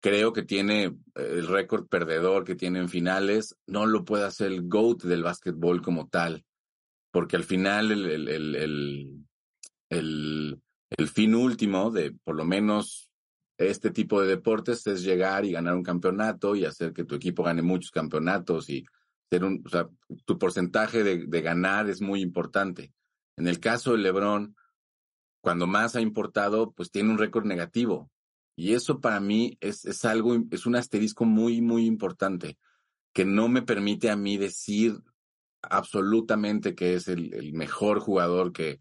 Creo 0.00 0.32
que 0.32 0.42
tiene 0.42 0.84
eh, 0.84 0.94
el 1.14 1.46
récord 1.46 1.88
perdedor 1.88 2.44
que 2.44 2.54
tiene 2.54 2.78
en 2.80 2.88
finales, 2.88 3.56
no 3.66 3.86
lo 3.86 4.04
puede 4.04 4.24
hacer 4.24 4.48
el 4.52 4.68
GOAT 4.68 5.02
del 5.02 5.22
básquetbol 5.22 5.82
como 5.82 6.08
tal, 6.08 6.44
porque 7.10 7.36
al 7.36 7.44
final 7.44 7.90
el, 7.90 8.06
el, 8.06 8.28
el, 8.28 9.24
el 9.90 10.62
el 10.96 11.08
fin 11.08 11.34
último 11.34 11.90
de 11.90 12.12
por 12.12 12.36
lo 12.36 12.44
menos 12.44 13.10
este 13.58 13.90
tipo 13.90 14.20
de 14.20 14.28
deportes 14.28 14.86
es 14.86 15.02
llegar 15.02 15.44
y 15.44 15.52
ganar 15.52 15.74
un 15.74 15.82
campeonato 15.82 16.54
y 16.54 16.64
hacer 16.64 16.92
que 16.92 17.04
tu 17.04 17.16
equipo 17.16 17.42
gane 17.42 17.62
muchos 17.62 17.90
campeonatos 17.90 18.70
y 18.70 18.86
ser 19.30 19.44
un, 19.44 19.62
o 19.66 19.68
sea, 19.68 19.88
tu 20.24 20.38
porcentaje 20.38 21.02
de, 21.02 21.26
de 21.26 21.40
ganar 21.42 21.90
es 21.90 22.00
muy 22.00 22.22
importante. 22.22 22.92
En 23.36 23.48
el 23.48 23.60
caso 23.60 23.92
de 23.92 23.98
LeBron, 23.98 24.56
cuando 25.40 25.66
más 25.66 25.96
ha 25.96 26.00
importado, 26.00 26.72
pues 26.72 26.90
tiene 26.90 27.10
un 27.10 27.18
récord 27.18 27.44
negativo. 27.44 28.10
Y 28.56 28.74
eso 28.74 29.00
para 29.00 29.20
mí 29.20 29.56
es, 29.60 29.84
es 29.84 30.04
algo, 30.04 30.36
es 30.50 30.66
un 30.66 30.76
asterisco 30.76 31.24
muy, 31.24 31.60
muy 31.60 31.86
importante 31.86 32.58
que 33.12 33.24
no 33.24 33.48
me 33.48 33.62
permite 33.62 34.10
a 34.10 34.16
mí 34.16 34.36
decir 34.36 34.98
absolutamente 35.62 36.74
que 36.74 36.94
es 36.94 37.08
el, 37.08 37.32
el 37.34 37.52
mejor 37.52 38.00
jugador 38.00 38.52
que, 38.52 38.80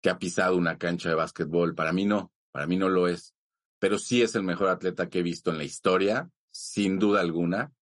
que 0.00 0.10
ha 0.10 0.18
pisado 0.18 0.56
una 0.56 0.78
cancha 0.78 1.08
de 1.08 1.14
básquetbol. 1.14 1.74
Para 1.74 1.92
mí 1.92 2.04
no, 2.04 2.32
para 2.52 2.66
mí 2.66 2.76
no 2.76 2.88
lo 2.88 3.08
es. 3.08 3.34
Pero 3.78 3.98
sí 3.98 4.22
es 4.22 4.34
el 4.34 4.42
mejor 4.42 4.68
atleta 4.68 5.08
que 5.08 5.20
he 5.20 5.22
visto 5.22 5.50
en 5.50 5.58
la 5.58 5.64
historia, 5.64 6.30
sin 6.50 6.98
duda 6.98 7.20
alguna. 7.20 7.72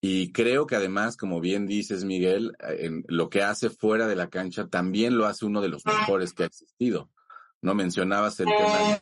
Y 0.00 0.32
creo 0.32 0.66
que 0.66 0.76
además, 0.76 1.16
como 1.16 1.40
bien 1.40 1.66
dices, 1.66 2.04
Miguel, 2.04 2.56
en 2.60 3.04
lo 3.08 3.28
que 3.28 3.42
hace 3.42 3.68
fuera 3.68 4.06
de 4.06 4.16
la 4.16 4.30
cancha 4.30 4.68
también 4.68 5.18
lo 5.18 5.26
hace 5.26 5.44
uno 5.44 5.60
de 5.60 5.68
los 5.68 5.84
mejores 5.84 6.32
que 6.32 6.44
ha 6.44 6.46
existido. 6.46 7.10
No 7.62 7.74
mencionabas 7.74 8.40
el 8.40 8.46
tema 8.46 9.00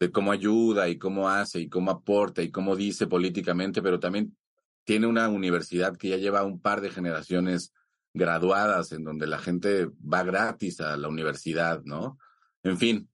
de, 0.00 0.10
cómo 0.10 0.32
ayuda 0.32 0.88
y 0.88 0.98
cómo 0.98 1.28
hace 1.28 1.60
y 1.60 1.68
cómo 1.68 1.90
aporta 1.90 2.42
y 2.42 2.50
cómo 2.50 2.76
dice 2.76 3.06
políticamente, 3.06 3.82
pero 3.82 3.98
también 3.98 4.36
tiene 4.84 5.06
una 5.06 5.28
universidad 5.28 5.96
que 5.96 6.08
ya 6.08 6.16
lleva 6.16 6.44
un 6.44 6.60
par 6.60 6.80
de 6.80 6.90
generaciones 6.90 7.72
graduadas 8.12 8.92
en 8.92 9.04
donde 9.04 9.26
la 9.26 9.38
gente 9.38 9.86
va 9.86 10.22
gratis 10.22 10.80
a 10.80 10.96
la 10.96 11.08
universidad, 11.08 11.82
¿no? 11.84 12.18
En 12.62 12.78
fin, 12.78 13.08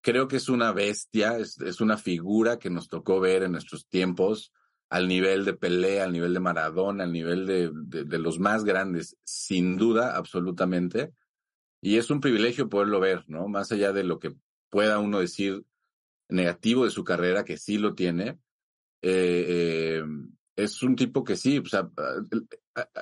creo 0.00 0.28
que 0.28 0.36
es 0.36 0.48
una 0.48 0.72
bestia, 0.72 1.38
es, 1.38 1.60
es 1.60 1.80
una 1.80 1.96
figura 1.96 2.58
que 2.58 2.70
nos 2.70 2.88
tocó 2.88 3.20
ver 3.20 3.42
en 3.42 3.52
nuestros 3.52 3.86
tiempos 3.86 4.52
al 4.90 5.06
nivel 5.06 5.44
de 5.44 5.54
pelea, 5.54 6.04
al 6.04 6.12
nivel 6.12 6.32
de 6.34 6.40
Maradona, 6.40 7.04
al 7.04 7.12
nivel 7.12 7.46
de, 7.46 7.70
de, 7.72 8.18
los 8.18 8.38
más 8.38 8.64
grandes, 8.64 9.16
sin 9.22 9.76
duda, 9.76 10.16
absolutamente. 10.16 11.12
Y 11.80 11.96
es 11.96 12.10
un 12.10 12.20
privilegio 12.20 12.68
poderlo 12.68 13.00
ver, 13.00 13.24
¿no? 13.28 13.48
Más 13.48 13.70
allá 13.72 13.92
de 13.92 14.04
lo 14.04 14.18
que 14.18 14.34
pueda 14.70 14.98
uno 14.98 15.20
decir 15.20 15.64
negativo 16.28 16.84
de 16.84 16.90
su 16.90 17.04
carrera, 17.04 17.44
que 17.44 17.56
sí 17.56 17.78
lo 17.78 17.94
tiene, 17.94 18.38
eh, 19.02 19.46
eh, 19.48 20.04
es 20.56 20.82
un 20.82 20.96
tipo 20.96 21.22
que 21.24 21.36
sí, 21.36 21.58
o 21.58 21.66
sea, 21.66 21.88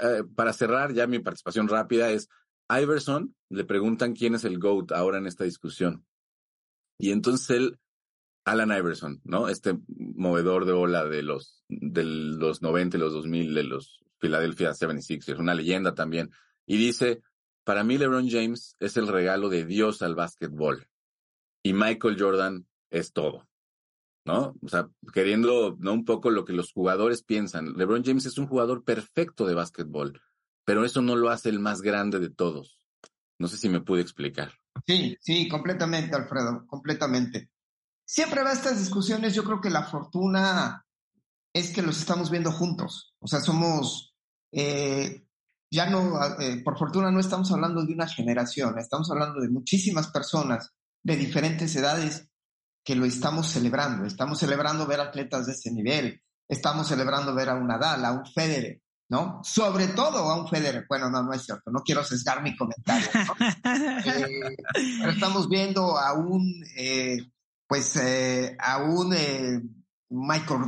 eh, 0.02 0.22
para 0.34 0.52
cerrar 0.52 0.92
ya 0.92 1.06
mi 1.06 1.18
participación 1.18 1.68
rápida 1.68 2.10
es, 2.10 2.28
Iverson, 2.68 3.34
le 3.48 3.64
preguntan 3.64 4.14
quién 4.14 4.34
es 4.34 4.44
el 4.44 4.58
GOAT 4.58 4.92
ahora 4.92 5.18
en 5.18 5.26
esta 5.26 5.44
discusión. 5.44 6.04
Y 6.98 7.12
entonces 7.12 7.50
él 7.50 7.78
Alan 8.44 8.70
Iverson, 8.70 9.20
¿no? 9.24 9.48
Este 9.48 9.76
movedor 9.88 10.66
de 10.66 10.72
ola 10.72 11.04
de 11.04 11.22
los, 11.22 11.64
de 11.68 12.04
los 12.04 12.62
90 12.62 12.96
y 12.96 13.00
los 13.00 13.12
2000 13.12 13.54
de 13.54 13.64
los 13.64 14.04
Philadelphia 14.18 14.70
76ers, 14.70 15.40
una 15.40 15.54
leyenda 15.54 15.94
también. 15.94 16.30
Y 16.64 16.76
dice, 16.76 17.22
para 17.66 17.84
mí 17.84 17.98
LeBron 17.98 18.30
James 18.30 18.76
es 18.80 18.96
el 18.96 19.08
regalo 19.08 19.50
de 19.50 19.66
Dios 19.66 20.00
al 20.00 20.14
básquetbol. 20.14 20.88
Y 21.62 21.72
Michael 21.72 22.16
Jordan 22.18 22.66
es 22.90 23.12
todo. 23.12 23.46
¿No? 24.24 24.54
O 24.62 24.68
sea, 24.68 24.88
queriendo. 25.12 25.74
Un 25.74 26.04
poco 26.04 26.30
lo 26.30 26.44
que 26.44 26.52
los 26.52 26.72
jugadores 26.72 27.22
piensan. 27.22 27.74
LeBron 27.74 28.04
James 28.04 28.26
es 28.26 28.38
un 28.38 28.46
jugador 28.46 28.84
perfecto 28.84 29.46
de 29.46 29.54
básquetbol, 29.54 30.20
pero 30.64 30.84
eso 30.84 31.02
no 31.02 31.14
lo 31.14 31.30
hace 31.30 31.48
el 31.48 31.60
más 31.60 31.82
grande 31.82 32.18
de 32.18 32.30
todos. 32.30 32.80
No 33.38 33.48
sé 33.48 33.56
si 33.58 33.68
me 33.68 33.80
pude 33.80 34.00
explicar. 34.00 34.52
Sí, 34.86 35.16
sí, 35.20 35.48
completamente, 35.48 36.16
Alfredo, 36.16 36.66
completamente 36.66 37.50
siempre 38.06 38.42
va 38.42 38.52
estas 38.52 38.78
discusiones, 38.78 39.34
yo 39.34 39.44
creo 39.44 39.60
que 39.60 39.68
la 39.68 39.82
fortuna 39.82 40.86
es 41.52 41.72
que 41.72 41.82
los 41.82 41.98
estamos 41.98 42.30
viendo 42.30 42.52
juntos. 42.52 43.14
O 43.18 43.26
sea, 43.26 43.40
somos, 43.40 44.14
eh, 44.52 45.25
ya 45.70 45.86
no, 45.86 46.18
eh, 46.40 46.62
por 46.64 46.78
fortuna 46.78 47.10
no 47.10 47.20
estamos 47.20 47.50
hablando 47.52 47.84
de 47.84 47.92
una 47.92 48.06
generación, 48.06 48.78
estamos 48.78 49.10
hablando 49.10 49.40
de 49.40 49.48
muchísimas 49.48 50.08
personas 50.08 50.72
de 51.02 51.16
diferentes 51.16 51.74
edades 51.76 52.28
que 52.84 52.94
lo 52.94 53.04
estamos 53.04 53.48
celebrando. 53.48 54.06
Estamos 54.06 54.38
celebrando 54.38 54.86
ver 54.86 55.00
atletas 55.00 55.46
de 55.46 55.52
ese 55.52 55.72
nivel, 55.72 56.22
estamos 56.48 56.86
celebrando 56.86 57.34
ver 57.34 57.48
a 57.48 57.54
un 57.54 57.66
Nadal, 57.66 58.04
a 58.04 58.12
un 58.12 58.26
Federer, 58.26 58.80
¿no? 59.08 59.40
Sobre 59.42 59.88
todo 59.88 60.18
a 60.30 60.40
un 60.40 60.48
Federer. 60.48 60.86
Bueno, 60.88 61.10
no, 61.10 61.22
no 61.22 61.32
es 61.32 61.42
cierto, 61.42 61.70
no 61.70 61.80
quiero 61.80 62.04
sesgar 62.04 62.42
mi 62.42 62.56
comentario, 62.56 63.08
eh, 64.04 64.56
pero 65.00 65.10
estamos 65.10 65.48
viendo 65.48 65.98
a 65.98 66.12
un 66.12 66.62
pues 67.66 67.96
eh, 67.96 68.56
a 68.58 68.78
un 68.78 69.12
eh, 69.14 69.60
Michael 70.10 70.62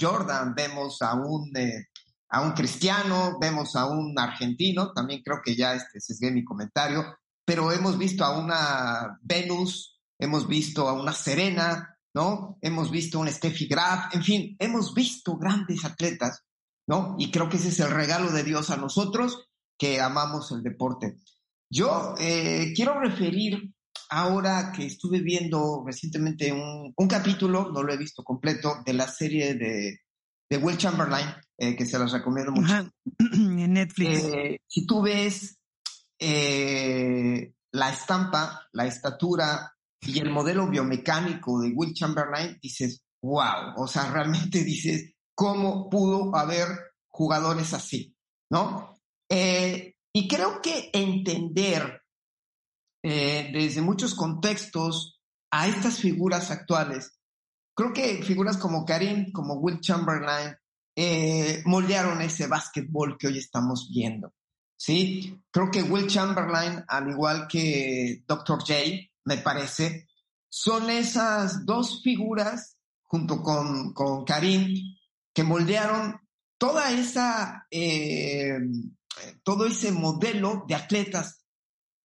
Jordan, 0.00 0.54
vemos 0.54 1.00
a 1.00 1.14
un, 1.14 1.50
eh, 1.56 1.86
a 2.32 2.40
un 2.40 2.52
cristiano, 2.52 3.36
vemos 3.38 3.76
a 3.76 3.86
un 3.86 4.18
argentino, 4.18 4.92
también 4.92 5.22
creo 5.22 5.40
que 5.44 5.54
ya 5.54 5.74
este, 5.74 6.00
se 6.00 6.30
mi 6.30 6.42
comentario, 6.42 7.04
pero 7.44 7.70
hemos 7.72 7.98
visto 7.98 8.24
a 8.24 8.38
una 8.38 9.18
Venus, 9.20 10.00
hemos 10.18 10.48
visto 10.48 10.88
a 10.88 10.94
una 10.94 11.12
Serena, 11.12 11.98
¿no? 12.14 12.56
Hemos 12.62 12.90
visto 12.90 13.18
a 13.18 13.20
un 13.20 13.28
Steffi 13.28 13.66
Graf, 13.66 14.14
en 14.14 14.22
fin, 14.22 14.56
hemos 14.58 14.94
visto 14.94 15.36
grandes 15.36 15.84
atletas, 15.84 16.42
¿no? 16.86 17.16
Y 17.18 17.30
creo 17.30 17.50
que 17.50 17.58
ese 17.58 17.68
es 17.68 17.80
el 17.80 17.90
regalo 17.90 18.32
de 18.32 18.44
Dios 18.44 18.70
a 18.70 18.78
nosotros 18.78 19.50
que 19.78 20.00
amamos 20.00 20.52
el 20.52 20.62
deporte. 20.62 21.18
Yo 21.68 22.14
quiero 22.16 22.98
referir 22.98 23.74
ahora 24.08 24.72
que 24.74 24.86
estuve 24.86 25.20
viendo 25.20 25.82
recientemente 25.84 26.50
un, 26.50 27.08
capítulo, 27.08 27.70
no 27.72 27.82
lo 27.82 27.92
he 27.92 27.96
visto 27.98 28.24
completo, 28.24 28.76
de 28.86 28.94
la 28.94 29.08
serie 29.08 29.54
de, 29.54 30.01
Will 30.58 30.76
Chamberlain, 30.76 31.26
eh, 31.58 31.76
que 31.76 31.86
se 31.86 31.98
las 31.98 32.12
recomiendo 32.12 32.52
mucho. 32.52 32.90
en 33.32 33.72
Netflix. 33.72 34.24
Eh, 34.24 34.60
si 34.66 34.86
tú 34.86 35.02
ves 35.02 35.58
eh, 36.18 37.52
la 37.72 37.90
estampa, 37.90 38.68
la 38.72 38.86
estatura 38.86 39.74
y 40.00 40.18
el 40.18 40.30
modelo 40.30 40.68
biomecánico 40.68 41.60
de 41.60 41.72
Will 41.74 41.94
Chamberlain, 41.94 42.58
dices, 42.60 43.02
wow, 43.22 43.74
o 43.76 43.86
sea, 43.86 44.10
realmente 44.10 44.64
dices, 44.64 45.14
¿cómo 45.34 45.88
pudo 45.88 46.34
haber 46.36 46.68
jugadores 47.08 47.72
así? 47.74 48.14
¿No? 48.50 48.90
y 49.34 50.28
creo 50.28 50.60
que 50.60 50.90
entender 50.92 52.02
desde 53.02 53.80
muchos 53.80 54.14
contextos 54.14 55.22
a 55.50 55.68
estas 55.68 56.00
figuras 56.00 56.50
actuales. 56.50 57.18
Creo 57.74 57.92
que 57.92 58.22
figuras 58.22 58.56
como 58.56 58.84
Karim, 58.84 59.32
como 59.32 59.54
Will 59.54 59.80
Chamberlain, 59.80 60.54
eh, 60.94 61.62
moldearon 61.64 62.20
ese 62.20 62.46
básquetbol 62.46 63.16
que 63.18 63.28
hoy 63.28 63.38
estamos 63.38 63.88
viendo. 63.92 64.32
¿sí? 64.82 65.40
Creo 65.52 65.70
que 65.70 65.84
Will 65.84 66.08
Chamberlain, 66.08 66.84
al 66.88 67.08
igual 67.08 67.46
que 67.46 68.24
Dr. 68.26 68.58
J, 68.58 68.74
me 69.24 69.38
parece, 69.38 70.08
son 70.48 70.90
esas 70.90 71.64
dos 71.64 72.02
figuras, 72.02 72.76
junto 73.04 73.42
con, 73.42 73.92
con 73.94 74.24
Karim, 74.24 74.74
que 75.32 75.44
moldearon 75.44 76.20
toda 76.58 76.90
esa, 76.90 77.66
eh, 77.70 78.58
todo 79.44 79.66
ese 79.66 79.92
modelo 79.92 80.64
de 80.66 80.74
atletas 80.74 81.44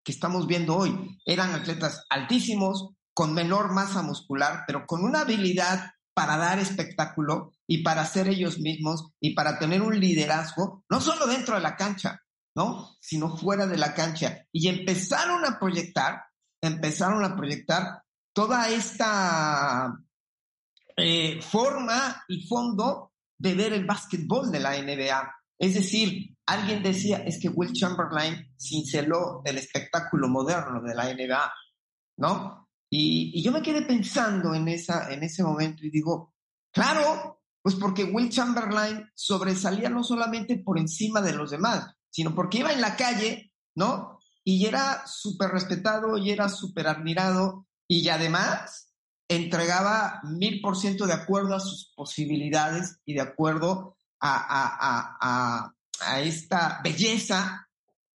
que 0.03 0.11
estamos 0.11 0.45
viendo 0.45 0.77
hoy. 0.77 1.19
Eran 1.25 1.55
atletas 1.55 2.05
altísimos, 2.09 2.91
con 3.17 3.33
menor 3.33 3.73
masa 3.73 4.03
muscular, 4.03 4.63
pero 4.67 4.85
con 4.85 5.03
una 5.03 5.21
habilidad 5.21 5.89
para 6.13 6.37
dar 6.37 6.59
espectáculo 6.59 7.51
y 7.65 7.81
para 7.81 8.05
ser 8.05 8.27
ellos 8.27 8.59
mismos 8.59 9.09
y 9.19 9.33
para 9.33 9.57
tener 9.57 9.81
un 9.81 9.99
liderazgo, 9.99 10.85
no 10.87 11.01
solo 11.01 11.25
dentro 11.25 11.55
de 11.55 11.61
la 11.61 11.75
cancha, 11.75 12.21
¿no? 12.55 12.95
Sino 13.01 13.35
fuera 13.35 13.65
de 13.65 13.77
la 13.77 13.95
cancha. 13.95 14.45
Y 14.51 14.67
empezaron 14.67 15.43
a 15.45 15.57
proyectar, 15.57 16.25
empezaron 16.61 17.25
a 17.25 17.35
proyectar 17.35 18.03
toda 18.33 18.69
esta 18.69 19.97
eh, 20.95 21.41
forma 21.41 22.23
y 22.27 22.45
fondo 22.45 23.13
de 23.35 23.55
ver 23.55 23.73
el 23.73 23.87
básquetbol 23.87 24.51
de 24.51 24.59
la 24.59 24.79
NBA. 24.79 25.35
Es 25.57 25.73
decir, 25.73 26.37
alguien 26.45 26.83
decía, 26.83 27.17
es 27.25 27.41
que 27.41 27.49
Will 27.49 27.73
Chamberlain 27.73 28.53
cinceló 28.59 29.41
el 29.43 29.57
espectáculo 29.57 30.27
moderno 30.27 30.83
de 30.83 30.93
la 30.93 31.11
NBA, 31.11 31.51
¿no? 32.17 32.66
Y, 32.89 33.41
yo 33.41 33.51
me 33.51 33.61
quedé 33.61 33.81
pensando 33.81 34.53
en, 34.53 34.67
esa, 34.67 35.11
en 35.11 35.23
ese 35.23 35.43
momento 35.43 35.85
y 35.85 35.89
digo, 35.89 36.33
claro, 36.71 37.41
pues 37.61 37.75
porque 37.75 38.05
Will 38.05 38.29
Chamberlain 38.29 39.09
sobresalía 39.13 39.89
no 39.89 40.03
solamente 40.03 40.57
por 40.57 40.79
encima 40.79 41.21
de 41.21 41.33
los 41.33 41.51
demás, 41.51 41.93
sino 42.09 42.33
porque 42.33 42.59
iba 42.59 42.71
en 42.71 42.81
la 42.81 42.95
calle, 42.95 43.51
¿no? 43.75 44.19
Y 44.43 44.65
era 44.65 45.05
súper 45.05 45.49
respetado 45.49 46.17
y 46.17 46.31
era 46.31 46.47
súper 46.47 46.87
admirado 46.87 47.67
y 47.87 48.07
además 48.07 48.93
entregaba 49.27 50.21
mil 50.23 50.61
por 50.61 50.77
ciento 50.77 51.05
de 51.05 51.13
acuerdo 51.13 51.55
a 51.55 51.59
sus 51.59 51.91
posibilidades 51.95 52.99
y 53.05 53.13
de 53.13 53.21
acuerdo 53.21 53.97
a, 54.19 55.73
a, 55.99 56.19
esta 56.21 56.79
belleza 56.83 57.66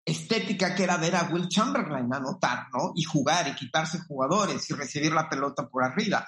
estética 0.05 0.75
que 0.75 0.85
era 0.85 0.97
ver 0.97 1.15
a 1.17 1.31
Will 1.33 1.49
Chamberlain 1.49 2.13
anotar, 2.13 2.67
¿no? 2.73 2.93
Y 2.95 3.05
jugar 3.05 3.49
y 3.49 3.55
quitarse 3.55 4.01
jugadores 4.01 4.69
y 4.69 4.75
recibir 4.75 5.13
la 5.13 5.29
pelota 5.29 5.69
por 5.69 5.85
arriba. 5.85 6.27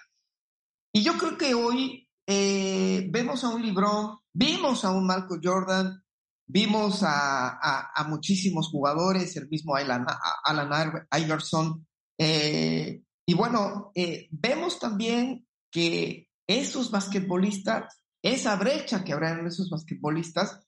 Y 0.92 1.02
yo 1.02 1.18
creo 1.18 1.36
que 1.36 1.54
hoy 1.54 2.08
eh, 2.26 3.06
vemos 3.10 3.42
a 3.44 3.48
un 3.48 3.62
LeBron, 3.62 4.18
vimos 4.32 4.84
a 4.84 4.90
un 4.90 5.06
Marco 5.06 5.38
Jordan 5.42 6.04
vimos 6.46 7.00
a, 7.02 8.06
muchísimos 8.08 8.68
jugadores, 8.68 9.36
el 9.36 9.48
mismo 9.48 9.76
Alan, 9.76 10.06
Alan 10.44 11.06
Iverson, 11.18 11.86
eh, 12.18 13.02
y 13.26 13.34
bueno, 13.34 13.90
eh, 13.94 14.28
vemos 14.30 14.78
también 14.78 15.46
que 15.70 16.28
esos 16.46 16.90
basquetbolistas, 16.90 18.02
esa 18.22 18.56
brecha 18.56 19.02
que 19.02 19.12
habrá 19.12 19.32
en 19.32 19.46
esos 19.46 19.70
basquetbolistas, 19.70 20.60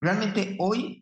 realmente 0.00 0.56
hoy 0.58 1.01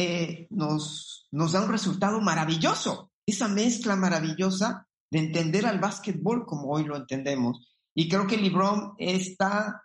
eh, 0.00 0.46
nos, 0.50 1.26
nos 1.32 1.50
da 1.50 1.60
un 1.60 1.72
resultado 1.72 2.20
maravilloso, 2.20 3.10
esa 3.26 3.48
mezcla 3.48 3.96
maravillosa 3.96 4.86
de 5.10 5.18
entender 5.18 5.66
al 5.66 5.80
básquetbol 5.80 6.46
como 6.46 6.70
hoy 6.70 6.84
lo 6.84 6.96
entendemos. 6.96 7.68
Y 7.96 8.08
creo 8.08 8.28
que 8.28 8.36
LeBron 8.36 8.94
está 8.98 9.82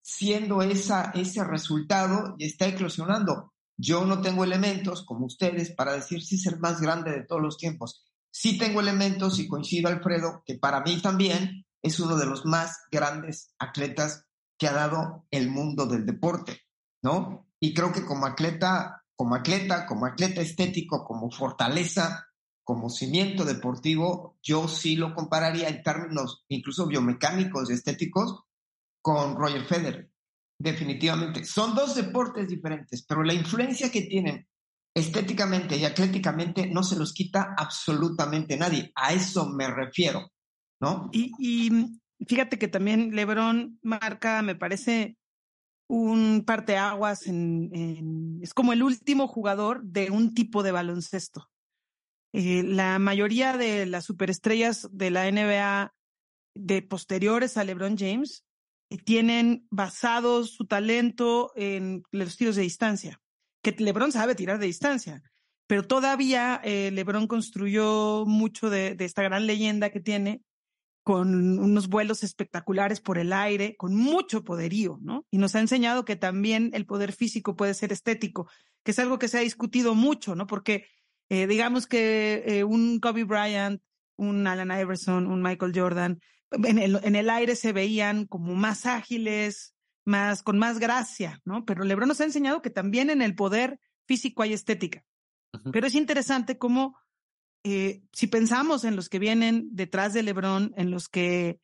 siendo 0.00 0.62
esa, 0.62 1.10
ese 1.16 1.42
resultado 1.42 2.36
y 2.38 2.44
está 2.46 2.68
eclosionando. 2.68 3.54
Yo 3.76 4.04
no 4.04 4.20
tengo 4.20 4.44
elementos 4.44 5.04
como 5.04 5.26
ustedes 5.26 5.72
para 5.72 5.94
decir 5.94 6.22
si 6.22 6.36
es 6.36 6.46
el 6.46 6.60
más 6.60 6.80
grande 6.80 7.10
de 7.10 7.24
todos 7.24 7.42
los 7.42 7.58
tiempos. 7.58 8.06
Sí 8.30 8.58
tengo 8.58 8.80
elementos 8.80 9.40
y 9.40 9.48
coincido, 9.48 9.88
Alfredo, 9.88 10.44
que 10.46 10.58
para 10.58 10.80
mí 10.82 11.02
también 11.02 11.66
es 11.82 11.98
uno 11.98 12.16
de 12.16 12.26
los 12.26 12.46
más 12.46 12.84
grandes 12.92 13.52
atletas 13.58 14.26
que 14.56 14.68
ha 14.68 14.72
dado 14.72 15.26
el 15.32 15.50
mundo 15.50 15.86
del 15.86 16.06
deporte, 16.06 16.60
¿no? 17.02 17.48
Y 17.58 17.74
creo 17.74 17.92
que 17.92 18.04
como 18.04 18.26
atleta, 18.26 19.02
como 19.16 19.34
atleta, 19.34 19.86
como 19.86 20.06
atleta 20.06 20.40
estético, 20.40 21.04
como 21.04 21.30
fortaleza, 21.30 22.28
como 22.64 22.90
cimiento 22.90 23.44
deportivo, 23.44 24.38
yo 24.42 24.68
sí 24.68 24.96
lo 24.96 25.14
compararía 25.14 25.68
en 25.68 25.82
términos 25.82 26.44
incluso 26.48 26.86
biomecánicos 26.86 27.70
y 27.70 27.74
estéticos 27.74 28.44
con 29.00 29.36
Roger 29.36 29.64
Federer. 29.64 30.10
Definitivamente. 30.58 31.44
Son 31.44 31.74
dos 31.74 31.94
deportes 31.94 32.48
diferentes, 32.48 33.04
pero 33.06 33.22
la 33.22 33.34
influencia 33.34 33.90
que 33.90 34.02
tienen 34.02 34.48
estéticamente 34.94 35.76
y 35.76 35.84
atléticamente 35.84 36.66
no 36.66 36.82
se 36.82 36.96
los 36.96 37.12
quita 37.12 37.54
absolutamente 37.56 38.56
nadie. 38.56 38.90
A 38.94 39.12
eso 39.12 39.46
me 39.50 39.68
refiero, 39.68 40.32
¿no? 40.80 41.10
Y, 41.12 41.70
fíjate 42.26 42.58
que 42.58 42.68
también 42.68 43.14
LeBron 43.14 43.78
marca, 43.82 44.40
me 44.40 44.54
parece, 44.54 45.18
un 45.88 46.44
parteaguas 46.44 47.26
en, 47.26 47.70
en, 47.72 48.40
es 48.42 48.54
como 48.54 48.72
el 48.72 48.82
último 48.82 49.28
jugador 49.28 49.82
de 49.84 50.10
un 50.10 50.34
tipo 50.34 50.62
de 50.62 50.72
baloncesto. 50.72 51.48
Eh, 52.32 52.62
la 52.64 52.98
mayoría 52.98 53.56
de 53.56 53.86
las 53.86 54.04
superestrellas 54.04 54.88
de 54.92 55.10
la 55.10 55.30
NBA 55.30 55.94
de 56.54 56.82
posteriores 56.82 57.56
a 57.56 57.64
LeBron 57.64 57.96
James 57.96 58.44
eh, 58.90 58.98
tienen 58.98 59.66
basado 59.70 60.44
su 60.44 60.66
talento 60.66 61.52
en 61.56 62.02
los 62.10 62.36
tiros 62.36 62.56
de 62.56 62.62
distancia, 62.62 63.20
que 63.62 63.74
LeBron 63.78 64.12
sabe 64.12 64.34
tirar 64.34 64.58
de 64.58 64.66
distancia, 64.66 65.22
pero 65.66 65.86
todavía 65.86 66.60
eh, 66.62 66.90
LeBron 66.92 67.26
construyó 67.26 68.24
mucho 68.26 68.70
de, 68.70 68.96
esta 68.98 69.22
gran 69.22 69.46
leyenda 69.46 69.90
que 69.90 70.00
tiene 70.00 70.42
con 71.06 71.60
unos 71.60 71.86
vuelos 71.86 72.24
espectaculares 72.24 73.00
por 73.00 73.16
el 73.16 73.32
aire, 73.32 73.76
con 73.76 73.94
mucho 73.94 74.42
poderío, 74.42 74.98
¿no? 75.00 75.24
Y 75.30 75.38
nos 75.38 75.54
ha 75.54 75.60
enseñado 75.60 76.04
que 76.04 76.16
también 76.16 76.70
el 76.74 76.84
poder 76.84 77.12
físico 77.12 77.54
puede 77.54 77.74
ser 77.74 77.92
estético, 77.92 78.50
que 78.82 78.90
es 78.90 78.98
algo 78.98 79.16
que 79.16 79.28
se 79.28 79.38
ha 79.38 79.42
discutido 79.42 79.94
mucho, 79.94 80.34
¿no? 80.34 80.48
Porque 80.48 80.88
eh, 81.28 81.46
digamos 81.46 81.86
que 81.86 82.42
eh, 82.44 82.64
un 82.64 82.98
Kobe 82.98 83.22
Bryant, 83.22 83.80
un 84.16 84.48
Allen 84.48 84.72
Iverson, 84.72 85.28
un 85.28 85.40
Michael 85.42 85.70
Jordan, 85.72 86.18
en 86.50 86.78
el, 86.80 86.98
en 87.00 87.14
el 87.14 87.30
aire 87.30 87.54
se 87.54 87.72
veían 87.72 88.26
como 88.26 88.56
más 88.56 88.84
ágiles, 88.84 89.76
más, 90.04 90.42
con 90.42 90.58
más 90.58 90.80
gracia, 90.80 91.40
¿no? 91.44 91.64
Pero 91.64 91.84
Lebron 91.84 92.08
nos 92.08 92.20
ha 92.20 92.24
enseñado 92.24 92.62
que 92.62 92.70
también 92.70 93.10
en 93.10 93.22
el 93.22 93.36
poder 93.36 93.78
físico 94.08 94.42
hay 94.42 94.54
estética. 94.54 95.04
Pero 95.70 95.86
es 95.86 95.94
interesante 95.94 96.58
cómo, 96.58 96.98
eh, 97.68 98.02
si 98.12 98.28
pensamos 98.28 98.84
en 98.84 98.94
los 98.94 99.08
que 99.08 99.18
vienen 99.18 99.68
detrás 99.72 100.12
de 100.12 100.22
Lebron, 100.22 100.72
en 100.76 100.92
los 100.92 101.08
que 101.08 101.58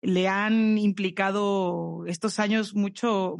le 0.00 0.28
han 0.28 0.78
implicado 0.78 2.04
estos 2.06 2.38
años 2.38 2.74
mucho, 2.76 3.34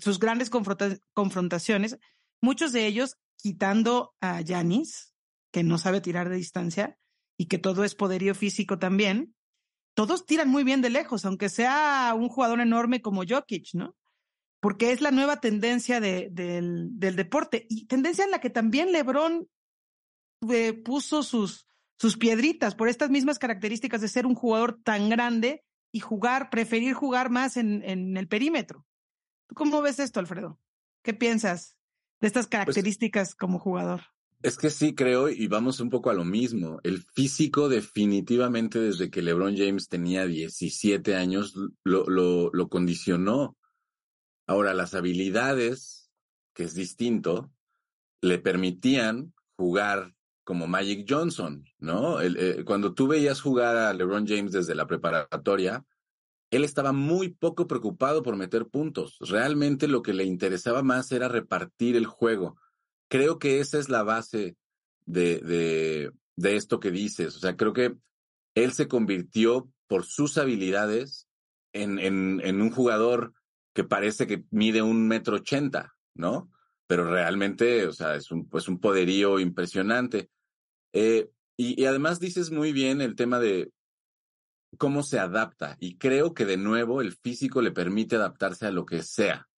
sus 0.00 0.18
grandes 0.18 0.50
confrontaciones, 0.50 1.98
muchos 2.42 2.72
de 2.72 2.86
ellos 2.86 3.16
quitando 3.36 4.14
a 4.20 4.42
Yanis, 4.42 5.14
que 5.50 5.62
no 5.62 5.78
sabe 5.78 6.02
tirar 6.02 6.28
de 6.28 6.36
distancia 6.36 6.98
y 7.38 7.46
que 7.46 7.56
todo 7.56 7.84
es 7.84 7.94
poderío 7.94 8.34
físico 8.34 8.78
también, 8.78 9.34
todos 9.94 10.26
tiran 10.26 10.50
muy 10.50 10.62
bien 10.62 10.82
de 10.82 10.90
lejos, 10.90 11.24
aunque 11.24 11.48
sea 11.48 12.12
un 12.14 12.28
jugador 12.28 12.60
enorme 12.60 13.00
como 13.00 13.24
Jokic, 13.26 13.72
¿no? 13.72 13.96
Porque 14.60 14.92
es 14.92 15.00
la 15.00 15.10
nueva 15.10 15.40
tendencia 15.40 16.00
del, 16.00 16.90
deporte 16.98 17.66
y 17.70 17.86
tendencia 17.86 18.26
en 18.26 18.30
la 18.30 18.40
que 18.40 18.50
también 18.50 18.92
Lebron 18.92 19.48
eh, 20.48 20.72
puso 20.72 21.22
sus, 21.22 21.66
sus 21.98 22.16
piedritas 22.16 22.74
por 22.74 22.88
estas 22.88 23.10
mismas 23.10 23.38
características 23.38 24.00
de 24.00 24.08
ser 24.08 24.26
un 24.26 24.34
jugador 24.34 24.80
tan 24.82 25.08
grande 25.08 25.64
y 25.92 26.00
jugar, 26.00 26.50
preferir 26.50 26.94
jugar 26.94 27.30
más 27.30 27.56
en, 27.56 27.82
en 27.82 28.16
el 28.16 28.28
perímetro. 28.28 28.86
¿Tú 29.48 29.54
cómo 29.54 29.82
ves 29.82 29.98
esto, 29.98 30.20
Alfredo? 30.20 30.60
¿Qué 31.02 31.14
piensas? 31.14 31.76
de 32.20 32.26
estas 32.26 32.46
pues 32.46 32.50
características 32.50 33.34
como 33.34 33.58
jugador. 33.58 34.02
Es 34.42 34.56
que 34.56 34.70
sí 34.70 34.94
creo, 34.94 35.28
y 35.28 35.48
vamos 35.48 35.80
un 35.80 35.90
poco 35.90 36.08
a 36.10 36.14
lo 36.14 36.24
mismo. 36.24 36.80
El 36.82 37.02
físico 37.02 37.68
definitivamente 37.68 38.78
desde 38.78 39.10
que 39.10 39.20
LeBron 39.20 39.56
James 39.56 39.88
tenía 39.88 40.26
17 40.26 41.14
años 41.14 41.54
lo, 41.84 42.08
lo, 42.08 42.50
lo 42.50 42.68
condicionó. 42.68 43.58
Ahora, 44.46 44.72
las 44.72 44.94
habilidades, 44.94 46.10
que 46.54 46.64
es 46.64 46.74
distinto, 46.74 47.52
le 48.22 48.38
permitían 48.38 49.34
jugar 49.56 50.14
como 50.50 50.66
Magic 50.66 51.06
Johnson, 51.08 51.64
¿no? 51.78 52.20
Eh, 52.20 52.64
cuando 52.64 52.92
tú 52.92 53.06
veías 53.06 53.40
jugar 53.40 53.76
a 53.76 53.94
LeBron 53.94 54.26
James 54.26 54.50
desde 54.50 54.74
la 54.74 54.88
preparatoria, 54.88 55.84
él 56.50 56.64
estaba 56.64 56.90
muy 56.90 57.28
poco 57.28 57.68
preocupado 57.68 58.24
por 58.24 58.34
meter 58.34 58.66
puntos. 58.66 59.16
Realmente 59.20 59.86
lo 59.86 60.02
que 60.02 60.12
le 60.12 60.24
interesaba 60.24 60.82
más 60.82 61.12
era 61.12 61.28
repartir 61.28 61.94
el 61.94 62.06
juego. 62.06 62.56
Creo 63.08 63.38
que 63.38 63.60
esa 63.60 63.78
es 63.78 63.88
la 63.88 64.02
base 64.02 64.56
de, 65.06 65.38
de, 65.38 66.10
de 66.34 66.56
esto 66.56 66.80
que 66.80 66.90
dices. 66.90 67.36
O 67.36 67.38
sea, 67.38 67.56
creo 67.56 67.72
que 67.72 67.94
él 68.56 68.72
se 68.72 68.88
convirtió 68.88 69.70
por 69.86 70.04
sus 70.04 70.36
habilidades 70.36 71.28
en, 71.72 72.00
en, 72.00 72.40
en 72.42 72.60
un 72.60 72.72
jugador 72.72 73.34
que 73.72 73.84
parece 73.84 74.26
que 74.26 74.42
mide 74.50 74.82
un 74.82 75.06
metro 75.06 75.36
ochenta, 75.36 75.94
¿no? 76.12 76.50
Pero 76.88 77.08
realmente, 77.08 77.86
o 77.86 77.92
sea, 77.92 78.16
es 78.16 78.32
un, 78.32 78.48
pues 78.48 78.66
un 78.66 78.80
poderío 78.80 79.38
impresionante. 79.38 80.28
Eh, 80.92 81.30
y, 81.56 81.84
además 81.84 82.20
dices 82.20 82.50
muy 82.50 82.72
bien 82.72 83.00
el 83.00 83.16
tema 83.16 83.38
de, 83.38 83.70
cómo 84.78 85.02
se 85.02 85.18
adapta. 85.18 85.76
Y 85.80 85.96
creo 85.96 86.34
que 86.34 86.46
de 86.46 86.56
nuevo 86.56 87.00
el 87.00 87.12
físico 87.12 87.62
le 87.62 87.72
permite 87.72 88.16
adaptarse 88.16 88.66
a 88.66 88.70
lo 88.70 88.86
que 88.86 89.02
sea. 89.02 89.48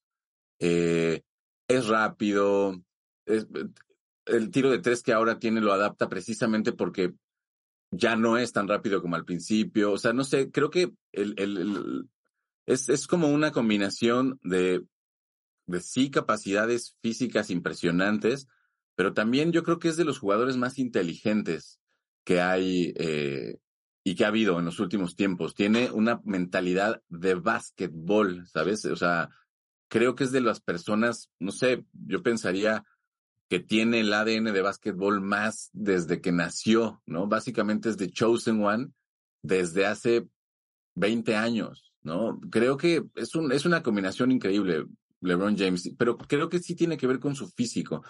Eh, 0.59 1.23
es 1.69 1.87
rápido. 1.87 2.83
el 3.27 4.51
tiro 4.51 4.71
de 4.71 4.79
tres 4.79 5.03
que 5.03 5.13
ahora 5.13 5.39
tiene 5.39 5.61
lo 5.61 5.73
adapta 5.73 6.09
precisamente 6.09 6.73
porque 6.73 7.15
ya 7.91 8.17
no 8.17 8.39
es 8.39 8.53
tan 8.53 8.69
rápido 8.69 9.03
como 9.03 9.17
al 9.17 9.25
principio. 9.25 9.93
O 9.93 9.99
sea, 9.99 10.13
no 10.13 10.25
sé, 10.25 10.51
creo 10.51 10.71
que 10.71 10.93
es, 12.67 12.89
es 12.89 13.07
como 13.07 13.29
una 13.29 13.53
combinación 13.53 14.39
de 14.43 14.85
sí 15.81 16.11
capacidades 16.11 16.97
físicas 17.01 17.51
impresionantes, 17.51 18.49
pero 18.95 19.15
también 19.15 19.53
yo 19.53 19.63
creo 19.63 19.79
que 19.79 19.89
es 19.89 19.97
de 19.97 20.05
los 20.05 20.19
jugadores 20.19 20.57
más 20.57 20.79
inteligentes 20.79 21.81
que 22.25 22.41
hay 22.41 22.93
eh, 22.97 23.59
y 24.05 24.15
que 24.15 24.25
ha 24.25 24.29
habido 24.29 24.59
en 24.59 24.65
los 24.65 24.81
últimos 24.81 25.17
tiempos. 25.17 25.55
Tiene 25.55 25.91
una 25.91 26.21
mentalidad 26.25 27.03
de 27.09 27.35
básquetbol, 27.35 28.47
¿sabes? 28.47 28.85
O 28.85 28.97
sea, 28.97 29.31
creo 29.89 30.15
que 30.15 30.25
es 30.25 30.33
de 30.33 30.41
las 30.41 30.61
personas, 30.61 31.31
no 31.39 31.53
sé, 31.53 31.85
yo 31.93 32.23
pensaría 32.23 32.85
que 33.49 33.61
tiene 33.61 34.01
el 34.01 34.13
ADN 34.13 34.53
de 34.53 34.63
básquetbol 34.63 35.21
más 35.21 35.69
desde 35.75 36.21
que 36.21 36.33
nació, 36.33 37.03
¿no? 37.05 37.27
Básicamente 37.27 37.91
es 37.91 37.99
de 37.99 38.11
Chosen 38.11 38.65
One 38.65 38.89
desde 39.43 39.85
hace 39.85 40.27
20 40.95 41.37
años, 41.37 41.93
¿no? 42.03 42.41
Creo 42.51 42.77
que 42.77 43.05
es, 43.15 43.35
un, 43.35 43.53
es 43.53 43.67
una 43.67 43.83
combinación 43.83 44.33
increíble, 44.33 44.87
LeBron 45.21 45.57
James, 45.59 45.91
pero 45.99 46.17
creo 46.17 46.49
que 46.49 46.61
sí 46.61 46.75
tiene 46.75 46.97
que 46.97 47.07
ver 47.07 47.21
con 47.21 47.35
su 47.35 47.49
físico. 47.49 48.03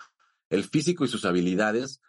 El 0.53 0.65
físico 0.65 1.05
y 1.05 1.09
sus 1.09 1.25
habilidades, 1.25 2.01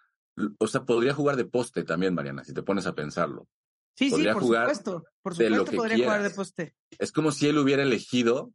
o 0.60 0.68
sea, 0.68 0.84
podría 0.84 1.14
jugar 1.14 1.36
de 1.36 1.46
poste 1.46 1.84
también, 1.84 2.14
Mariana, 2.14 2.44
si 2.44 2.54
te 2.54 2.62
pones 2.62 2.86
a 2.86 2.94
pensarlo. 2.94 3.48
Sí, 3.96 4.10
sí, 4.10 4.24
por 4.34 4.42
supuesto. 4.42 5.06
Por 5.22 5.36
supuesto 5.36 5.72
podría 5.72 5.98
jugar 6.06 6.24
de 6.24 6.30
poste. 6.32 6.76
Es 6.98 7.12
como 7.12 7.32
si 7.32 7.48
él 7.48 7.58
hubiera 7.58 7.84
elegido 7.84 8.52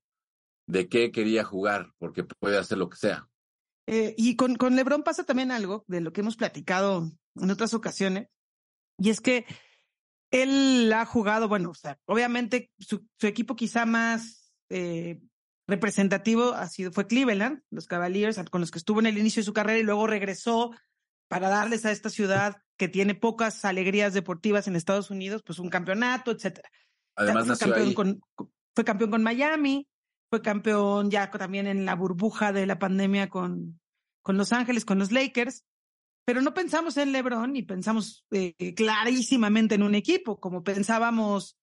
de 0.67 0.89
qué 0.89 1.11
quería 1.11 1.45
jugar, 1.45 1.93
porque 1.99 2.25
puede 2.25 2.59
hacer 2.59 2.79
lo 2.79 2.91
que 2.91 2.99
sea. 2.99 3.29
Eh, 3.87 4.15
y 4.19 4.37
con, 4.37 4.57
con 4.57 4.77
Lebron 4.77 5.03
pasa 5.03 5.25
también 5.25 5.51
algo 5.51 5.85
de 5.87 6.03
lo 6.03 6.13
que 6.13 6.21
hemos 6.21 6.37
platicado 6.37 7.11
en 7.37 7.51
otras 7.51 7.73
ocasiones, 7.73 8.29
y 8.99 9.11
es 9.11 9.21
que 9.21 9.47
él 10.31 10.93
ha 10.93 11.07
jugado, 11.07 11.49
bueno, 11.49 11.71
o 11.71 11.75
sea, 11.75 11.99
obviamente 12.05 12.71
su, 12.79 13.07
equipo 13.21 13.57
quizá 13.57 13.87
más, 13.87 14.53
eh, 14.69 15.21
representativo 15.69 16.55
ha 16.55 16.67
sido, 16.67 16.91
fue 16.91 17.07
Cleveland, 17.07 17.63
los 17.71 17.87
Cavaliers, 17.87 18.41
con 18.51 18.61
los 18.61 18.71
que 18.71 18.79
estuvo 18.79 19.01
en 19.01 19.07
el 19.07 19.19
inicio 19.19 19.41
de 19.41 19.45
su 19.45 19.53
carrera 19.53 19.79
y 19.79 19.83
luego 19.83 20.07
regresó 20.07 20.73
para 21.29 21.51
darles 21.51 21.85
a 21.85 21.93
esta 21.93 22.09
ciudad 22.09 22.63
que 22.79 22.89
tiene 22.89 23.15
pocas 23.15 23.65
alegrías 23.65 24.15
deportivas 24.15 24.67
en 24.67 24.77
Estados 24.77 25.11
Unidos, 25.11 25.43
pues 25.45 25.59
un 25.59 25.69
campeonato, 25.69 26.31
etcétera. 26.31 26.71
Además 27.17 27.45
fue 27.45 27.53
nació 27.53 27.67
campeón 27.67 27.89
ahí. 27.89 27.95
Con, 27.95 28.21
fue 28.75 28.85
campeón 28.85 29.11
con 29.11 29.23
Miami, 29.23 29.87
fue 30.31 30.41
campeón 30.41 31.11
ya 31.11 31.31
también 31.31 31.67
en 31.67 31.85
la 31.85 31.95
burbuja 31.95 32.53
de 32.53 32.65
la 32.65 32.79
pandemia 32.79 33.29
con, 33.29 33.79
con 34.23 34.39
Los 34.39 34.53
Ángeles, 34.53 34.87
con 34.87 34.99
los 34.99 35.13
Lakers, 35.13 35.65
pero 36.25 36.41
no 36.41 36.55
pensamos 36.55 36.97
en 36.97 37.13
LeBron 37.13 37.57
y 37.57 37.63
pensamos 37.63 38.25
eh, 38.31 38.75
clarísimamente 38.75 39.75
en 39.75 39.83
un 39.83 39.95
equipo, 39.95 40.41
como 40.41 40.63
pensábamos 40.63 41.58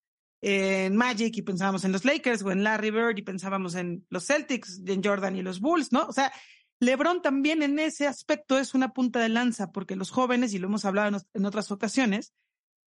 en 0.48 0.96
Magic 0.96 1.36
y 1.38 1.42
pensábamos 1.42 1.86
en 1.86 1.92
los 1.92 2.06
Lakers 2.06 2.44
o 2.44 2.52
en 2.52 2.64
Larry 2.64 2.92
Bird 2.92 3.18
y 3.18 3.24
pensábamos 3.24 3.74
en 3.74 4.06
los 4.12 4.28
Celtics, 4.28 4.80
en 4.86 5.04
Jordan 5.04 5.36
y 5.36 5.42
los 5.42 5.60
Bulls, 5.60 5.92
¿no? 5.92 6.06
O 6.06 6.14
sea, 6.14 6.32
LeBron 6.80 7.24
también 7.24 7.64
en 7.64 7.80
ese 7.80 8.06
aspecto 8.06 8.60
es 8.60 8.76
una 8.76 8.94
punta 8.94 9.20
de 9.20 9.30
lanza 9.30 9.72
porque 9.72 9.96
los 9.96 10.12
jóvenes, 10.12 10.54
y 10.54 10.60
lo 10.60 10.68
hemos 10.68 10.86
hablado 10.86 11.20
en 11.34 11.46
otras 11.48 11.72
ocasiones, 11.72 12.36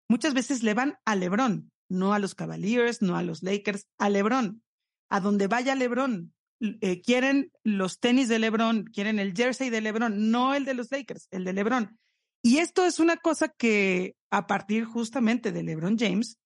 muchas 0.09 0.33
veces 0.33 0.63
le 0.63 0.73
van 0.73 0.97
a 1.05 1.15
LeBron, 1.15 1.71
no 1.89 2.15
a 2.15 2.17
los 2.17 2.33
Cavaliers, 2.33 3.03
no 3.03 3.17
a 3.17 3.21
los 3.21 3.43
Lakers, 3.43 3.87
a 3.99 4.09
LeBron. 4.09 4.63
A 5.11 5.19
donde 5.19 5.45
vaya 5.45 5.75
LeBron, 5.75 6.33
eh, 6.59 7.01
quieren 7.03 7.51
los 7.63 7.99
tenis 7.99 8.29
de 8.29 8.39
LeBron, 8.39 8.85
quieren 8.85 9.19
el 9.19 9.35
jersey 9.35 9.69
de 9.69 9.81
LeBron, 9.81 10.31
no 10.31 10.55
el 10.55 10.65
de 10.65 10.73
los 10.73 10.89
Lakers, 10.89 11.27
el 11.29 11.43
de 11.43 11.53
LeBron. 11.53 11.99
Y 12.41 12.57
esto 12.57 12.83
es 12.83 12.99
una 12.99 13.17
cosa 13.17 13.49
que 13.49 14.15
a 14.31 14.47
partir 14.47 14.85
justamente 14.85 15.51
de 15.51 15.61
LeBron 15.61 15.99
James 15.99 16.39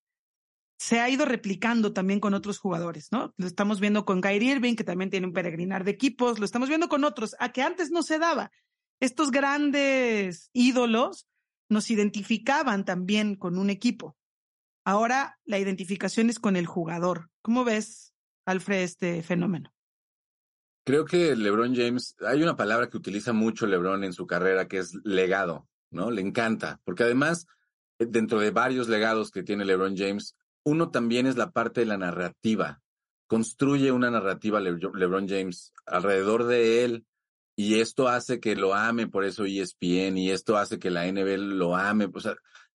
se 0.77 0.99
ha 0.99 1.09
ido 1.09 1.25
replicando 1.25 1.91
también 1.91 2.19
con 2.19 2.33
otros 2.33 2.59
jugadores, 2.59 3.11
¿no? 3.11 3.33
Lo 3.37 3.47
estamos 3.47 3.79
viendo 3.79 4.05
con 4.05 4.21
Kyrie 4.21 4.51
Irving, 4.53 4.75
que 4.75 4.83
también 4.83 5.09
tiene 5.09 5.27
un 5.27 5.33
peregrinar 5.33 5.83
de 5.83 5.91
equipos, 5.91 6.39
lo 6.39 6.45
estamos 6.45 6.69
viendo 6.69 6.87
con 6.87 7.03
otros, 7.03 7.35
a 7.39 7.51
que 7.51 7.63
antes 7.63 7.89
no 7.89 8.03
se 8.03 8.19
daba. 8.19 8.51
Estos 8.99 9.31
grandes 9.31 10.49
ídolos 10.53 11.27
nos 11.69 11.89
identificaban 11.89 12.85
también 12.85 13.35
con 13.35 13.57
un 13.57 13.69
equipo. 13.69 14.15
Ahora 14.85 15.39
la 15.45 15.59
identificación 15.59 16.29
es 16.29 16.39
con 16.39 16.55
el 16.55 16.67
jugador. 16.67 17.29
¿Cómo 17.41 17.63
ves, 17.65 18.13
Alfred, 18.45 18.83
este 18.83 19.23
fenómeno? 19.23 19.73
Creo 20.85 21.03
que 21.03 21.35
LeBron 21.35 21.75
James, 21.75 22.15
hay 22.25 22.41
una 22.41 22.55
palabra 22.55 22.89
que 22.89 22.95
utiliza 22.95 23.33
mucho 23.33 23.67
LeBron 23.67 24.05
en 24.05 24.13
su 24.13 24.25
carrera 24.25 24.69
que 24.69 24.77
es 24.77 24.93
legado, 25.03 25.67
¿no? 25.91 26.11
Le 26.11 26.21
encanta, 26.21 26.79
porque 26.85 27.03
además, 27.03 27.47
dentro 27.99 28.39
de 28.39 28.51
varios 28.51 28.87
legados 28.87 29.31
que 29.31 29.43
tiene 29.43 29.65
LeBron 29.65 29.97
James, 29.97 30.35
uno 30.67 30.91
también 30.91 31.27
es 31.27 31.37
la 31.37 31.51
parte 31.51 31.79
de 31.79 31.85
la 31.85 31.97
narrativa. 31.97 32.81
Construye 33.27 33.93
una 33.93 34.11
narrativa 34.11 34.59
Le 34.59 34.73
LeBron 34.73 35.25
James 35.25 35.71
alrededor 35.85 36.43
de 36.43 36.83
él 36.83 37.05
y 37.55 37.79
esto 37.79 38.09
hace 38.09 38.41
que 38.41 38.57
lo 38.57 38.73
ame, 38.73 39.07
por 39.07 39.23
eso 39.23 39.45
ESPN, 39.45 40.17
y 40.17 40.29
esto 40.29 40.57
hace 40.57 40.77
que 40.77 40.91
la 40.91 41.07
NFL 41.07 41.57
lo 41.57 41.77
ame. 41.77 42.09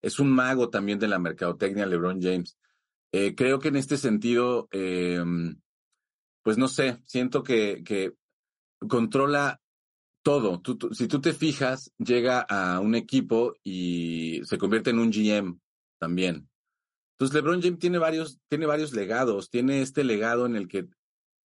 Es 0.01 0.19
un 0.19 0.31
mago 0.31 0.69
también 0.69 0.97
de 0.97 1.07
la 1.07 1.19
mercadotecnia 1.19 1.85
LeBron 1.85 2.19
James. 2.19 2.57
Eh, 3.11 3.35
creo 3.35 3.59
que 3.59 3.67
en 3.67 3.75
este 3.75 3.97
sentido, 3.97 4.67
eh, 4.71 5.23
pues 6.41 6.57
no 6.57 6.67
sé, 6.67 6.99
siento 7.05 7.43
que, 7.43 7.83
que 7.85 8.13
controla 8.89 9.61
todo. 10.23 10.63
Si 10.93 11.07
tú 11.07 11.21
te 11.21 11.33
fijas, 11.33 11.93
llega 11.99 12.41
a 12.41 12.79
un 12.79 12.95
equipo 12.95 13.53
y 13.63 14.41
se 14.45 14.57
convierte 14.57 14.89
en 14.89 14.97
un 14.97 15.11
GM 15.11 15.59
también. 15.99 16.49
Entonces, 17.23 17.41
LeBron 17.41 17.61
James 17.61 17.79
tiene 17.79 17.97
varios, 17.99 18.39
tiene 18.49 18.65
varios 18.65 18.91
legados. 18.91 19.49
Tiene 19.49 19.81
este 19.81 20.03
legado 20.03 20.45
en 20.45 20.57
el 20.57 20.67
que 20.67 20.87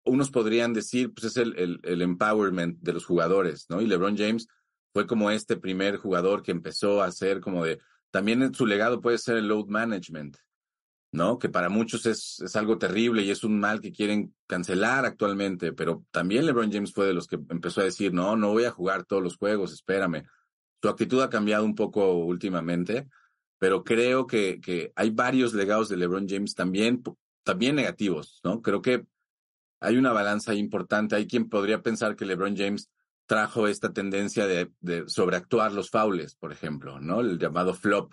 unos 0.07 0.31
podrían 0.31 0.73
decir, 0.73 1.13
pues 1.13 1.27
es 1.27 1.37
el, 1.37 1.81
el, 1.83 2.01
empowerment 2.01 2.79
de 2.81 2.95
los 2.95 3.05
jugadores, 3.05 3.67
¿no? 3.69 3.83
Y 3.83 3.87
LeBron 3.87 4.17
James 4.17 4.49
fue 4.95 5.07
como 5.07 5.31
este 5.31 5.59
primer 5.59 5.99
jugador 5.99 6.43
que 6.43 6.53
empezó 6.53 7.03
a 7.03 7.07
hacer 7.07 7.41
como 7.41 7.63
de, 7.63 7.79
también 8.11 8.55
su 8.55 8.65
legado 8.65 9.03
puede 9.03 9.19
ser 9.19 9.37
el 9.37 9.49
load 9.49 9.67
management, 9.67 10.39
¿no? 11.13 11.39
Que 11.39 11.51
para 11.51 11.69
muchos 11.69 12.07
es, 12.07 12.41
es 12.41 12.57
algo 12.57 12.79
terrible 12.79 13.23
y 13.23 13.31
es 13.31 13.45
un 13.45 13.61
mal 13.61 13.83
que 13.83 13.93
quieren 13.93 14.35
cancelar 14.47 15.05
actualmente, 15.05 15.75
pero 15.75 16.07
también 16.11 16.47
LeBron 16.47 16.73
James 16.73 16.95
fue 16.95 17.07
de 17.07 17.15
los 17.15 17.27
que 17.27 17.37
empezó 17.51 17.83
a 17.83 17.85
decir, 17.85 18.15
no, 18.15 18.35
no 18.35 18.53
voy 18.53 18.65
a 18.65 18.71
jugar 18.71 19.05
todos 19.05 19.23
los 19.23 19.37
juegos, 19.37 19.75
espérame. 19.75 20.25
Su 20.81 20.89
actitud 20.89 21.21
ha 21.21 21.29
cambiado 21.29 21.67
un 21.67 21.75
poco 21.75 22.15
últimamente, 22.15 23.09
pero 23.59 23.85
creo 23.85 24.27
que, 24.27 24.61
que 24.61 24.93
hay 24.97 25.11
varios 25.11 25.55
legados 25.55 25.89
de 25.89 25.97
LeBron 25.97 26.29
James 26.29 26.55
también, 26.55 27.03
también 27.43 27.77
negativos, 27.77 28.41
¿no? 28.45 28.63
Creo 28.63 28.83
que 28.83 29.07
hay 29.81 29.97
una 29.97 30.13
balanza 30.13 30.55
importante. 30.55 31.17
Hay 31.17 31.27
quien 31.27 31.49
podría 31.49 31.83
pensar 31.83 32.17
que 32.17 32.25
LeBron 32.25 32.57
James 32.57 32.91
trajo 33.27 33.69
esta 33.69 33.93
tendencia 33.93 34.47
de, 34.47 34.71
sobreactuar 35.07 35.73
los 35.73 35.91
faules, 35.91 36.35
por 36.37 36.53
ejemplo, 36.53 37.01
¿no? 37.01 37.21
El 37.21 37.39
llamado 37.39 37.75
flop, 37.75 38.13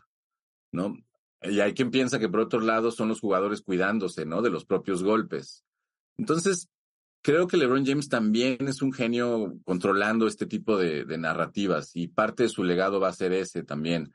¿no? 0.72 0.98
Y 1.42 1.60
hay 1.60 1.74
quien 1.74 1.92
piensa 1.92 2.20
que 2.20 2.30
por 2.30 2.40
otro 2.40 2.62
lado 2.62 2.92
son 2.92 3.10
los 3.10 3.20
jugadores 3.20 3.62
cuidándose, 3.62 4.26
¿no? 4.26 4.42
De 4.42 4.50
los 4.50 4.66
propios 4.66 5.04
golpes. 5.04 5.64
Entonces, 6.18 6.70
creo 7.22 7.48
que 7.48 7.58
LeBron 7.58 7.86
James 7.86 8.10
también 8.10 8.68
es 8.68 8.82
un 8.82 8.94
genio 8.94 9.56
controlando 9.66 10.28
este 10.28 10.46
tipo 10.46 10.78
de, 10.78 11.06
de 11.06 11.18
narrativas 11.18 11.96
y 11.96 12.08
parte 12.08 12.44
de 12.44 12.50
su 12.50 12.64
legado 12.64 13.00
va 13.00 13.10
a 13.10 13.14
ser 13.14 13.34
ese 13.34 13.64
también. 13.64 14.12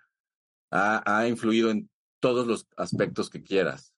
Ha, 0.71 1.03
ha 1.07 1.29
influido 1.29 1.71
en 1.71 1.91
todos 2.21 2.47
los 2.47 2.67
aspectos 2.77 3.31
que 3.31 3.43
quieras. 3.43 3.95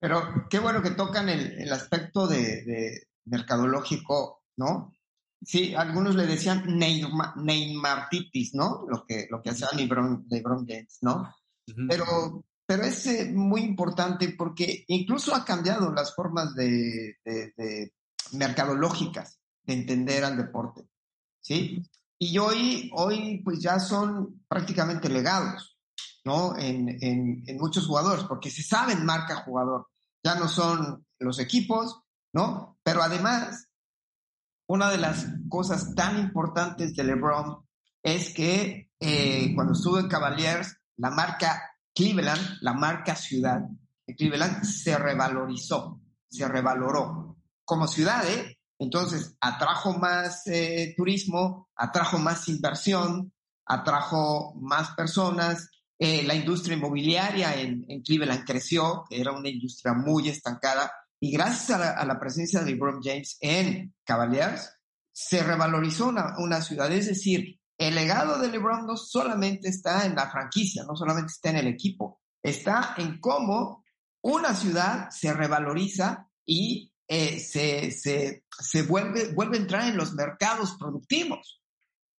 Pero 0.00 0.46
qué 0.48 0.58
bueno 0.58 0.82
que 0.82 0.90
tocan 0.90 1.28
el, 1.28 1.60
el 1.60 1.72
aspecto 1.72 2.26
de, 2.26 2.64
de, 2.64 3.08
mercadológico, 3.24 4.44
¿no? 4.56 4.94
Sí, 5.42 5.74
algunos 5.74 6.14
le 6.14 6.26
decían 6.26 6.64
Neymar, 6.66 7.36
Neymartitis, 7.36 8.54
¿no? 8.54 8.86
Lo 8.88 9.04
que, 9.04 9.26
lo 9.30 9.42
que 9.42 9.50
hacía 9.50 9.68
LeBron, 9.74 10.26
LeBron 10.28 10.66
James, 10.66 10.98
¿no? 11.02 11.32
Uh 11.66 11.72
-huh. 11.72 11.86
Pero, 11.88 12.44
pero 12.66 12.82
es 12.84 13.06
eh, 13.06 13.30
muy 13.32 13.62
importante 13.62 14.34
porque 14.36 14.84
incluso 14.88 15.34
ha 15.34 15.44
cambiado 15.44 15.92
las 15.92 16.14
formas 16.14 16.54
de, 16.54 17.16
de, 17.24 17.52
de, 17.56 17.92
mercadológicas 18.32 19.38
de 19.62 19.74
entender 19.74 20.24
al 20.24 20.36
deporte, 20.36 20.88
¿sí? 21.40 21.82
Y 22.18 22.38
hoy, 22.38 22.90
hoy 22.94 23.40
pues 23.44 23.60
ya 23.60 23.78
son 23.78 24.44
prácticamente 24.48 25.08
legados, 25.08 25.77
¿no? 26.28 26.56
En, 26.58 26.90
en, 27.02 27.42
en, 27.46 27.56
muchos 27.56 27.86
jugadores, 27.86 28.24
porque 28.24 28.50
se 28.50 28.62
saben 28.62 29.06
marca 29.06 29.44
jugador. 29.44 29.88
Ya 30.22 30.34
no 30.34 30.46
son 30.46 31.06
los 31.18 31.38
equipos, 31.38 32.02
¿no? 32.34 32.78
Pero 32.82 33.02
además, 33.02 33.68
una 34.68 34.90
de 34.90 34.98
las 34.98 35.26
cosas 35.48 35.94
tan 35.94 36.18
importantes 36.18 36.94
de 36.94 37.04
LeBron 37.04 37.66
es 38.02 38.34
que 38.34 38.90
eh, 39.00 39.52
cuando 39.54 39.72
estuvo 39.72 39.98
en 39.98 40.08
Cavaliers, 40.08 40.76
la 40.98 41.10
marca 41.10 41.62
Cleveland, 41.94 42.58
la 42.60 42.74
marca 42.74 43.16
ciudad 43.16 43.62
de 44.06 44.14
Cleveland, 44.14 44.64
se 44.64 44.98
revalorizó, 44.98 46.02
se 46.28 46.46
revaloró 46.46 47.38
como 47.64 47.86
ciudad, 47.86 48.28
¿eh? 48.28 48.58
Entonces, 48.78 49.34
atrajo 49.40 49.94
más 49.98 50.46
eh, 50.46 50.92
turismo, 50.94 51.70
atrajo 51.74 52.18
más 52.18 52.48
inversión, 52.48 53.32
atrajo 53.64 54.54
más 54.60 54.90
personas, 54.90 55.70
eh, 55.98 56.22
la 56.22 56.34
industria 56.34 56.76
inmobiliaria 56.76 57.60
en, 57.60 57.84
en, 57.88 58.02
Cleveland 58.02 58.44
creció, 58.44 59.04
era 59.10 59.32
una 59.32 59.48
industria 59.48 59.94
muy 59.94 60.28
estancada, 60.28 60.92
y 61.20 61.32
gracias 61.32 61.70
a 61.70 61.78
la, 61.78 61.90
a 61.90 62.06
la 62.06 62.20
presencia 62.20 62.60
de 62.60 62.70
LeBron 62.70 63.00
James 63.02 63.36
en 63.40 63.94
Cavaliers, 64.04 64.70
se 65.12 65.42
revalorizó 65.42 66.08
una, 66.08 66.38
una, 66.38 66.60
ciudad. 66.60 66.92
Es 66.92 67.06
decir, 67.06 67.58
el 67.76 67.96
legado 67.96 68.38
de 68.38 68.48
LeBron 68.48 68.86
no 68.86 68.96
solamente 68.96 69.68
está 69.68 70.06
en 70.06 70.14
la 70.14 70.30
franquicia, 70.30 70.84
no 70.84 70.94
solamente 70.94 71.32
está 71.32 71.50
en 71.50 71.56
el 71.56 71.66
equipo, 71.66 72.20
está 72.40 72.94
en 72.96 73.18
cómo 73.18 73.84
una 74.22 74.54
ciudad 74.54 75.10
se 75.10 75.32
revaloriza 75.32 76.28
y 76.46 76.92
eh, 77.08 77.40
se, 77.40 77.90
se, 77.90 78.44
se 78.50 78.82
vuelve, 78.82 79.32
vuelve 79.32 79.56
a 79.56 79.60
entrar 79.60 79.88
en 79.88 79.96
los 79.96 80.14
mercados 80.14 80.76
productivos. 80.78 81.60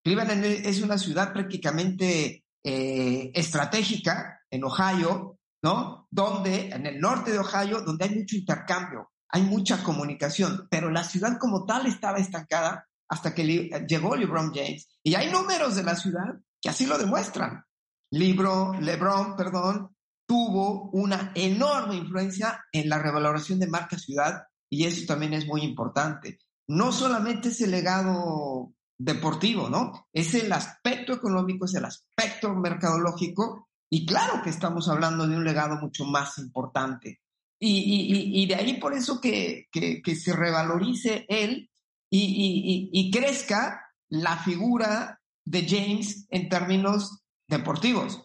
Cleveland 0.04 0.44
es 0.44 0.82
una 0.82 0.98
ciudad 0.98 1.32
prácticamente 1.32 2.44
eh, 2.64 3.32
estratégica 3.34 4.42
en 4.50 4.64
Ohio, 4.64 5.40
¿no? 5.64 6.08
Donde, 6.12 6.70
en 6.70 6.86
el 6.86 7.00
norte 7.00 7.32
de 7.32 7.40
Ohio, 7.40 7.82
donde 7.82 8.06
hay 8.06 8.16
mucho 8.16 8.36
intercambio, 8.36 9.12
hay 9.30 9.44
mucha 9.44 9.84
comunicación, 9.84 10.68
pero 10.70 10.90
la 10.90 11.04
ciudad 11.04 11.38
como 11.40 11.66
tal 11.66 11.86
estaba 11.86 12.18
estancada 12.18 12.86
hasta 13.08 13.34
que 13.34 13.44
le, 13.44 13.86
llegó 13.88 14.16
LeBron 14.16 14.54
James. 14.54 14.88
Y 15.04 15.16
hay 15.16 15.32
números 15.32 15.76
de 15.76 15.84
la 15.84 15.96
ciudad 15.96 16.40
que 16.62 16.70
así 16.70 16.86
lo 16.86 16.98
demuestran. 16.98 17.64
Libro, 18.12 18.74
LeBron, 18.80 19.36
perdón, 19.36 19.96
tuvo 20.28 20.90
una 20.92 21.32
enorme 21.36 21.96
influencia 21.96 22.64
en 22.72 22.90
la 22.90 23.00
revaloración 23.00 23.60
de 23.60 23.68
marca 23.68 23.98
ciudad 23.98 24.44
y 24.70 24.86
eso 24.86 25.06
también 25.08 25.34
es 25.34 25.48
muy 25.48 25.62
importante. 25.62 26.40
No 26.68 26.92
solamente 26.92 27.50
es 27.50 27.62
el 27.62 27.72
legado 27.72 28.74
deportivo, 29.00 29.70
¿no? 29.70 30.08
Es 30.14 30.36
el 30.36 30.52
aspecto 30.52 31.14
económico, 31.14 31.66
es 31.66 31.74
el 31.74 31.86
aspecto 31.86 32.29
mercadológico 32.56 33.70
y 33.90 34.06
claro 34.06 34.42
que 34.44 34.50
estamos 34.50 34.88
hablando 34.88 35.28
de 35.28 35.36
un 35.36 35.44
legado 35.44 35.78
mucho 35.78 36.06
más 36.06 36.38
importante. 36.38 37.22
y, 37.62 38.46
de 38.48 38.56
ahí 38.56 38.80
por 38.80 38.94
eso 38.94 39.20
que, 39.20 39.68
que, 39.72 40.16
se 40.16 40.34
revalorice 40.34 41.26
él 41.28 41.70
y, 42.10 43.12
crezca 43.12 43.82
la 44.08 44.38
figura 44.38 45.20
de 45.46 45.68
James 45.68 46.26
en 46.30 46.48
términos 46.48 47.20
deportivos. 47.48 48.24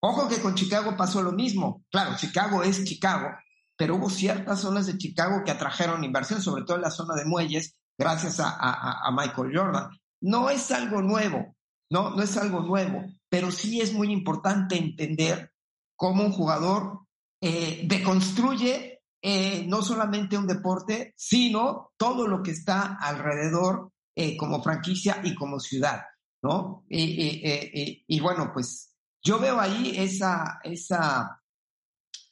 Ojo 0.00 0.28
que 0.28 0.40
con 0.40 0.56
Chicago 0.56 0.96
pasó 0.96 1.22
lo 1.22 1.32
mismo. 1.32 1.84
Claro, 1.90 2.16
Chicago 2.16 2.64
es 2.64 2.82
Chicago, 2.84 3.28
pero 3.76 3.96
hubo 3.96 4.10
ciertas 4.10 4.60
zonas 4.60 4.86
de 4.86 4.98
Chicago 4.98 5.42
que 5.44 5.52
atrajeron 5.52 6.02
inversión, 6.02 6.42
sobre 6.42 6.64
todo 6.64 6.76
en 6.76 6.82
la 6.82 6.90
zona 6.90 7.14
de 7.14 7.24
muelles, 7.24 7.76
gracias 7.96 8.40
a, 8.40 8.56
a 8.58 9.10
Michael 9.12 9.56
Jordan. 9.56 9.90
No 10.20 10.50
es 10.50 10.70
algo 10.72 11.02
nuevo, 11.02 11.54
no, 11.90 12.10
no 12.10 12.22
es 12.22 12.36
algo 12.36 12.60
nuevo, 12.60 13.04
pero 13.32 13.50
sí 13.50 13.80
es 13.80 13.94
muy 13.94 14.12
importante 14.12 14.76
entender 14.76 15.54
cómo 15.96 16.22
un 16.22 16.32
jugador 16.32 17.06
eh, 17.40 17.80
deconstruye 17.86 19.00
eh, 19.22 19.64
no 19.66 19.80
solamente 19.80 20.36
un 20.36 20.46
deporte, 20.46 21.14
sino 21.16 21.94
todo 21.96 22.28
lo 22.28 22.42
que 22.42 22.50
está 22.50 22.98
alrededor 23.00 23.90
eh, 24.14 24.36
como 24.36 24.62
franquicia 24.62 25.22
y 25.24 25.34
como 25.34 25.60
ciudad, 25.60 26.02
¿no? 26.42 26.84
Y, 26.90 28.20
bueno, 28.20 28.50
pues 28.52 28.94
yo 29.24 29.38
veo 29.38 29.58
ahí 29.58 29.94
esa, 29.96 30.60
esa, 30.62 31.40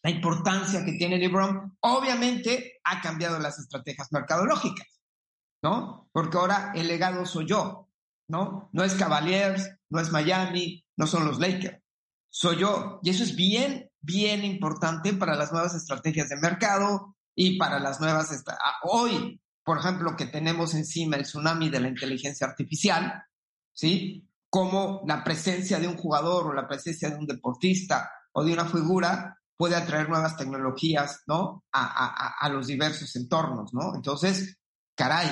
la 0.03 0.11
importancia 0.11 0.85
que 0.85 0.99
tiene 0.99 1.17
LeBron. 1.17 1.79
Obviamente 1.81 2.79
ha 2.85 3.01
cambiado 3.01 3.39
las 3.39 3.59
estrategias 3.59 4.13
mercadológicas, 4.13 5.01
¿no? 5.63 6.11
Porque 6.13 6.37
ahora 6.37 6.73
el 6.75 6.89
legado 6.89 7.25
soy 7.25 7.47
yo, 7.47 7.89
¿no? 8.29 8.69
No 8.75 8.85
es 8.85 8.93
Cavaliers, 8.95 9.67
no 9.89 10.01
es 10.01 10.13
Miami, 10.13 10.85
no 11.01 11.07
son 11.07 11.27
los 11.27 11.41
Lakers, 11.41 11.79
soy 12.29 12.59
yo. 12.59 13.01
Y 13.03 13.11
eso 13.11 13.25
es 13.25 13.35
bien 13.35 13.91
bien 14.01 14.45
importante 14.45 15.13
para 15.13 15.37
las 15.37 15.53
nuevas 15.53 15.75
estrategias 15.75 16.29
de 16.29 16.37
mercado 16.37 17.17
y 17.35 17.59
para 17.59 17.79
las 17.79 18.01
nuevas... 18.01 18.31
Ah, 18.49 18.77
hoy, 18.83 19.41
por 19.65 19.79
ejemplo, 19.79 20.17
que 20.17 20.27
tenemos 20.27 20.75
encima 20.75 21.17
el 21.17 21.23
tsunami 21.23 21.69
de 21.69 21.81
la 21.81 21.89
inteligencia 21.89 22.47
artificial, 22.47 23.23
¿sí? 23.73 24.27
Cómo 24.49 25.03
la 25.07 25.23
presencia 25.23 25.79
de 25.79 25.87
un 25.87 25.97
jugador 25.97 26.47
o 26.47 26.53
la 26.53 26.67
presencia 26.67 27.11
de 27.11 27.17
un 27.17 27.27
deportista 27.27 28.11
o 28.33 28.45
de 28.45 28.53
una 28.53 28.65
figura 28.65 29.37
puede 29.57 29.77
atraer 29.77 30.09
nuevas 30.09 30.37
tecnologías, 30.37 31.23
¿no? 31.27 31.65
A, 31.73 31.85
a, 31.85 32.35
a 32.41 32.49
los 32.49 32.67
diversos 32.67 33.15
entornos, 33.17 33.75
¿no? 33.75 33.95
Entonces, 33.95 34.59
caray, 34.97 35.29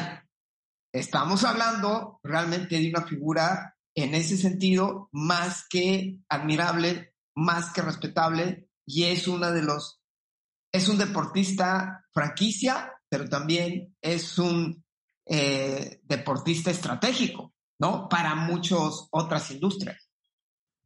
estamos 0.92 1.44
hablando 1.44 2.20
realmente 2.22 2.78
de 2.78 2.90
una 2.90 3.02
figura 3.06 3.74
en 4.02 4.14
ese 4.14 4.36
sentido 4.36 5.08
más 5.12 5.66
que 5.68 6.18
admirable 6.28 7.14
más 7.38 7.72
que 7.72 7.82
respetable 7.82 8.68
y 8.84 9.04
es 9.04 9.28
una 9.28 9.52
de 9.52 9.62
los, 9.62 10.00
es 10.72 10.88
un 10.88 10.98
deportista 10.98 12.04
franquicia, 12.12 12.92
pero 13.08 13.28
también 13.28 13.96
es 14.00 14.38
un 14.38 14.84
eh, 15.26 16.00
deportista 16.02 16.70
estratégico, 16.70 17.54
¿no? 17.78 18.08
Para 18.08 18.34
muchas 18.34 19.06
otras 19.10 19.50
industrias. 19.52 20.10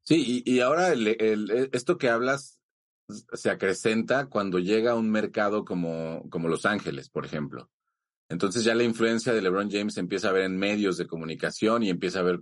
Sí, 0.04 0.42
y, 0.44 0.60
ahora 0.60 0.92
esto 1.72 1.96
que 1.96 2.10
hablas 2.10 2.60
se 3.32 3.50
acrecenta 3.50 4.26
cuando 4.26 4.58
llega 4.58 4.92
a 4.92 4.96
un 4.96 5.10
mercado 5.10 5.64
como, 5.64 6.28
como 6.28 6.48
Los 6.48 6.66
Ángeles, 6.66 7.08
por 7.08 7.24
ejemplo. 7.24 7.70
Entonces 8.28 8.64
ya 8.64 8.74
la 8.74 8.84
influencia 8.84 9.32
de 9.32 9.42
LeBron 9.42 9.70
James 9.70 9.96
empieza 9.96 10.28
a 10.28 10.32
ver 10.32 10.44
en 10.44 10.56
medios 10.56 10.96
de 10.96 11.06
comunicación 11.06 11.82
y 11.82 11.90
empieza 11.90 12.20
a 12.20 12.24
ver 12.24 12.40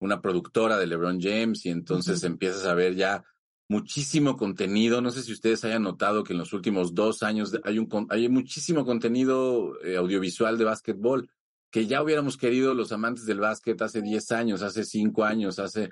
una 0.00 0.20
productora 0.20 0.78
de 0.78 0.86
LeBron 0.86 1.20
James 1.20 1.64
y 1.66 1.70
entonces 1.70 2.24
empiezas 2.24 2.66
a 2.66 2.74
ver 2.74 2.94
ya 2.96 3.24
muchísimo 3.68 4.36
contenido. 4.36 5.00
No 5.00 5.10
sé 5.10 5.22
si 5.22 5.32
ustedes 5.32 5.64
hayan 5.64 5.84
notado 5.84 6.24
que 6.24 6.32
en 6.32 6.38
los 6.38 6.52
últimos 6.52 6.94
dos 6.94 7.22
años 7.22 7.56
hay, 7.62 7.78
un, 7.78 8.06
hay 8.10 8.28
muchísimo 8.28 8.84
contenido 8.84 9.80
eh, 9.84 9.96
audiovisual 9.96 10.58
de 10.58 10.64
básquetbol 10.64 11.30
que 11.70 11.86
ya 11.86 12.02
hubiéramos 12.02 12.36
querido 12.36 12.74
los 12.74 12.90
amantes 12.90 13.26
del 13.26 13.38
básquet 13.38 13.80
hace 13.80 14.02
10 14.02 14.32
años, 14.32 14.62
hace 14.62 14.84
5 14.84 15.24
años, 15.24 15.58
hace... 15.58 15.90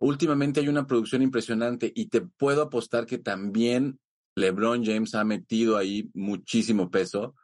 Últimamente 0.00 0.58
hay 0.60 0.68
una 0.68 0.88
producción 0.88 1.22
impresionante 1.22 1.92
y 1.94 2.06
te 2.06 2.20
puedo 2.20 2.62
apostar 2.62 3.06
que 3.06 3.18
también 3.18 4.00
LeBron 4.34 4.84
James 4.84 5.14
ha 5.14 5.22
metido 5.22 5.76
ahí 5.76 6.10
muchísimo 6.14 6.90
peso 6.90 7.36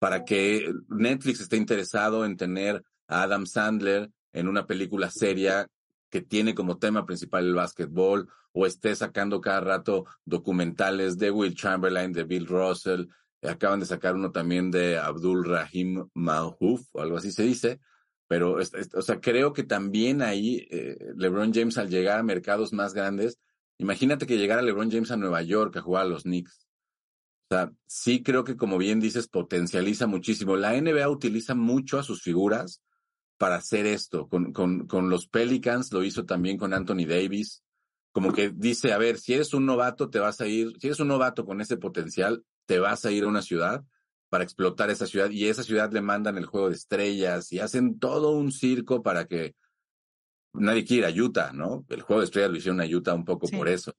para 0.00 0.24
que 0.24 0.74
Netflix 0.88 1.40
esté 1.40 1.56
interesado 1.56 2.24
en 2.24 2.36
tener 2.36 2.82
a 3.06 3.22
Adam 3.22 3.46
Sandler 3.46 4.10
en 4.34 4.48
una 4.48 4.66
película 4.66 5.10
seria 5.10 5.66
que 6.10 6.20
tiene 6.20 6.54
como 6.54 6.78
tema 6.78 7.06
principal 7.06 7.46
el 7.46 7.54
básquetbol 7.54 8.28
o 8.52 8.66
esté 8.66 8.94
sacando 8.94 9.40
cada 9.40 9.60
rato 9.60 10.04
documentales 10.24 11.16
de 11.18 11.30
Will 11.30 11.54
Chamberlain, 11.54 12.12
de 12.12 12.24
Bill 12.24 12.46
Russell. 12.46 13.06
Acaban 13.42 13.80
de 13.80 13.86
sacar 13.86 14.14
uno 14.14 14.30
también 14.30 14.70
de 14.70 14.98
Abdul 14.98 15.44
Rahim 15.44 16.08
Malhouf, 16.14 16.82
o 16.92 17.00
algo 17.00 17.16
así 17.16 17.32
se 17.32 17.42
dice. 17.42 17.80
Pero, 18.26 18.58
o 18.94 19.02
sea, 19.02 19.20
creo 19.20 19.52
que 19.52 19.64
también 19.64 20.22
ahí 20.22 20.66
eh, 20.70 20.96
LeBron 21.16 21.52
James 21.52 21.78
al 21.78 21.90
llegar 21.90 22.20
a 22.20 22.22
mercados 22.22 22.72
más 22.72 22.94
grandes, 22.94 23.38
imagínate 23.78 24.26
que 24.26 24.38
llegara 24.38 24.62
LeBron 24.62 24.90
James 24.90 25.10
a 25.10 25.16
Nueva 25.16 25.42
York 25.42 25.76
a 25.76 25.82
jugar 25.82 26.02
a 26.02 26.08
los 26.08 26.22
Knicks. 26.22 26.66
O 27.50 27.54
sea, 27.54 27.72
sí 27.86 28.22
creo 28.22 28.44
que 28.44 28.56
como 28.56 28.78
bien 28.78 29.00
dices, 29.00 29.28
potencializa 29.28 30.06
muchísimo. 30.06 30.56
La 30.56 30.80
NBA 30.80 31.08
utiliza 31.08 31.54
mucho 31.54 31.98
a 31.98 32.02
sus 32.02 32.22
figuras 32.22 32.82
para 33.38 33.56
hacer 33.56 33.86
esto. 33.86 34.28
Con, 34.28 34.52
con, 34.52 34.86
con 34.86 35.10
los 35.10 35.26
Pelicans 35.26 35.92
lo 35.92 36.04
hizo 36.04 36.24
también 36.24 36.56
con 36.56 36.72
Anthony 36.72 37.06
Davis. 37.06 37.62
Como 38.12 38.32
que 38.32 38.50
dice, 38.50 38.92
a 38.92 38.98
ver, 38.98 39.18
si 39.18 39.34
eres 39.34 39.54
un 39.54 39.66
novato, 39.66 40.08
te 40.08 40.20
vas 40.20 40.40
a 40.40 40.46
ir, 40.46 40.72
si 40.80 40.86
eres 40.86 41.00
un 41.00 41.08
novato 41.08 41.44
con 41.44 41.60
ese 41.60 41.76
potencial, 41.76 42.44
te 42.66 42.78
vas 42.78 43.04
a 43.04 43.10
ir 43.10 43.24
a 43.24 43.28
una 43.28 43.42
ciudad 43.42 43.84
para 44.28 44.44
explotar 44.44 44.90
esa 44.90 45.06
ciudad 45.06 45.30
y 45.30 45.46
esa 45.46 45.62
ciudad 45.62 45.92
le 45.92 46.00
mandan 46.00 46.36
el 46.38 46.46
juego 46.46 46.68
de 46.68 46.76
estrellas 46.76 47.52
y 47.52 47.60
hacen 47.60 47.98
todo 47.98 48.32
un 48.32 48.52
circo 48.52 49.02
para 49.02 49.26
que 49.26 49.54
nadie 50.52 50.84
quiera 50.84 51.10
Utah, 51.10 51.52
¿no? 51.52 51.84
El 51.88 52.02
juego 52.02 52.20
de 52.20 52.26
estrellas 52.26 52.50
lo 52.50 52.56
hicieron 52.56 52.80
a 52.80 52.84
Utah 52.84 53.14
un 53.14 53.24
poco 53.24 53.48
por 53.48 53.68
eso. 53.68 53.94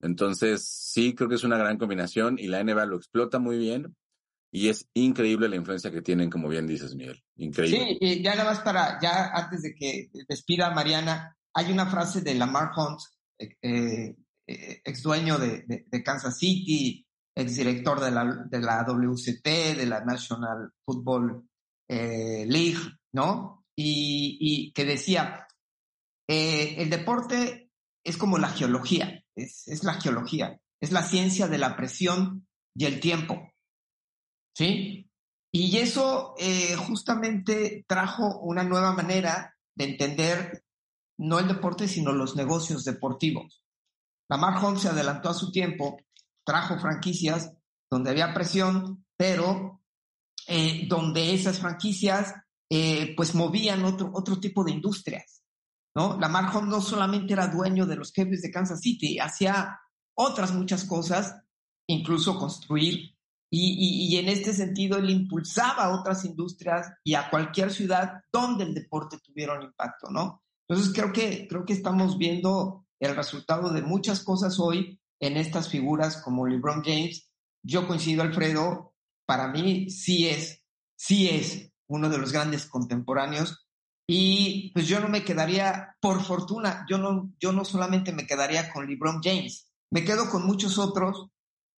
Entonces, 0.00 0.64
sí, 0.64 1.14
creo 1.14 1.28
que 1.28 1.34
es 1.34 1.44
una 1.44 1.58
gran 1.58 1.78
combinación 1.78 2.38
y 2.38 2.46
la 2.46 2.62
NBA 2.62 2.86
lo 2.86 2.96
explota 2.96 3.38
muy 3.38 3.58
bien 3.58 3.96
y 4.50 4.68
es 4.68 4.88
increíble 4.94 5.48
la 5.48 5.56
influencia 5.56 5.90
que 5.90 6.02
tienen, 6.02 6.30
como 6.30 6.48
bien 6.48 6.66
dices, 6.66 6.94
Miguel. 6.94 7.22
Increíble. 7.36 7.78
Sí, 7.78 7.98
y 8.00 8.22
ya 8.22 8.34
nada 8.34 8.50
más 8.50 8.60
para, 8.60 8.98
ya 9.00 9.30
antes 9.32 9.62
de 9.62 9.74
que 9.74 10.10
despida 10.26 10.70
Mariana, 10.70 11.36
hay 11.54 11.70
una 11.70 11.86
frase 11.86 12.22
de 12.22 12.34
Lamar 12.34 12.70
Hunt, 12.76 13.00
eh, 13.38 14.16
eh, 14.46 14.82
ex 14.84 15.02
dueño 15.02 15.38
de, 15.38 15.84
Kansas 16.02 16.38
City, 16.38 17.06
ex 17.34 17.56
director 17.56 18.00
de 18.00 18.10
la, 18.10 18.46
de 18.48 18.60
la 18.60 18.84
WCT, 18.84 19.76
de 19.76 19.86
la 19.86 20.04
National 20.04 20.72
Football 20.84 21.46
eh, 21.88 22.46
League, 22.48 22.80
¿no? 23.12 23.66
Y, 23.76 24.38
y 24.40 24.72
que 24.72 24.84
decía, 24.84 25.46
el 26.26 26.90
deporte 26.90 27.70
es 28.02 28.16
como 28.16 28.38
la 28.38 28.48
geología, 28.48 29.22
es, 29.36 29.68
es 29.68 29.84
la 29.84 29.94
geología, 29.94 30.58
es 30.80 30.90
la 30.90 31.02
ciencia 31.02 31.48
de 31.48 31.58
la 31.58 31.76
presión 31.76 32.46
y 32.74 32.86
el 32.86 32.98
tiempo. 32.98 33.52
¿Sí? 34.58 35.08
Y 35.52 35.78
eso 35.78 36.34
eh, 36.36 36.74
justamente 36.74 37.84
trajo 37.86 38.40
una 38.40 38.64
nueva 38.64 38.92
manera 38.92 39.56
de 39.76 39.84
entender 39.84 40.64
no 41.16 41.38
el 41.38 41.46
deporte, 41.46 41.86
sino 41.86 42.12
los 42.12 42.34
negocios 42.34 42.84
deportivos. 42.84 43.62
Lamar 44.28 44.62
Hunt 44.62 44.78
se 44.78 44.88
adelantó 44.88 45.30
a 45.30 45.34
su 45.34 45.52
tiempo, 45.52 45.96
trajo 46.44 46.78
franquicias 46.78 47.52
donde 47.88 48.10
había 48.10 48.34
presión, 48.34 49.06
pero 49.16 49.80
eh, 50.48 50.86
donde 50.88 51.32
esas 51.32 51.60
franquicias 51.60 52.34
eh, 52.68 53.14
pues 53.16 53.34
movían 53.34 53.84
otro, 53.84 54.10
otro 54.12 54.40
tipo 54.40 54.64
de 54.64 54.72
industrias. 54.72 55.44
¿no? 55.94 56.18
Lamar 56.18 56.62
no 56.64 56.80
solamente 56.80 57.32
era 57.32 57.46
dueño 57.46 57.86
de 57.86 57.96
los 57.96 58.12
jefes 58.12 58.42
de 58.42 58.50
Kansas 58.50 58.80
City, 58.80 59.18
hacía 59.18 59.78
otras 60.14 60.52
muchas 60.52 60.84
cosas, 60.84 61.36
incluso 61.88 62.38
construir 62.38 63.17
y, 63.50 64.16
en 64.16 64.28
este 64.28 64.52
sentido, 64.52 64.98
él 64.98 65.08
impulsaba 65.08 65.84
a 65.84 65.98
otras 65.98 66.24
industrias 66.24 66.92
y 67.02 67.14
a 67.14 67.30
cualquier 67.30 67.72
ciudad 67.72 68.22
donde 68.32 68.64
el 68.64 68.74
deporte 68.74 69.18
tuviera 69.18 69.56
un 69.56 69.62
impacto, 69.62 70.10
¿no? 70.10 70.42
Entonces, 70.68 70.92
creo 70.94 71.12
que, 71.12 71.48
creo 71.48 71.64
que 71.64 71.72
estamos 71.72 72.18
viendo 72.18 72.86
el 73.00 73.16
resultado 73.16 73.70
de 73.70 73.82
muchas 73.82 74.20
cosas 74.22 74.58
hoy 74.58 75.00
en 75.20 75.36
estas 75.36 75.68
figuras 75.70 76.20
como 76.22 76.46
LeBron 76.46 76.82
James. 76.84 77.30
Yo 77.62 77.86
coincido, 77.86 78.22
Alfredo, 78.22 78.94
para 79.26 79.48
mí 79.48 79.90
sí 79.90 80.28
es, 80.28 80.62
sí 80.96 81.28
es 81.30 81.72
uno 81.88 82.10
de 82.10 82.18
los 82.18 82.32
grandes 82.32 82.66
contemporáneos. 82.66 83.66
Y 84.06 84.70
pues 84.72 84.86
yo 84.88 85.00
no 85.00 85.08
me 85.08 85.24
quedaría, 85.24 85.96
por 86.00 86.22
fortuna, 86.22 86.86
yo 86.88 86.98
no, 86.98 87.32
yo 87.38 87.52
no 87.52 87.64
solamente 87.64 88.12
me 88.12 88.26
quedaría 88.26 88.72
con 88.72 88.86
LeBron 88.86 89.20
James, 89.22 89.70
me 89.90 90.04
quedo 90.04 90.30
con 90.30 90.46
muchos 90.46 90.78
otros, 90.78 91.28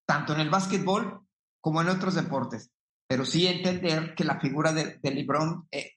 tanto 0.07 0.33
en 0.33 0.41
el 0.41 0.51
básquetbol 0.51 1.27
como 1.61 1.81
en 1.83 1.89
otros 1.89 2.15
deportes, 2.15 2.71
pero 3.09 3.25
sí 3.25 3.47
entender 3.47 4.15
que 4.15 4.25
la 4.25 4.41
figura 4.41 4.73
de, 4.73 4.99
de 5.03 5.11
LeBron, 5.11 5.67
eh, 5.71 5.93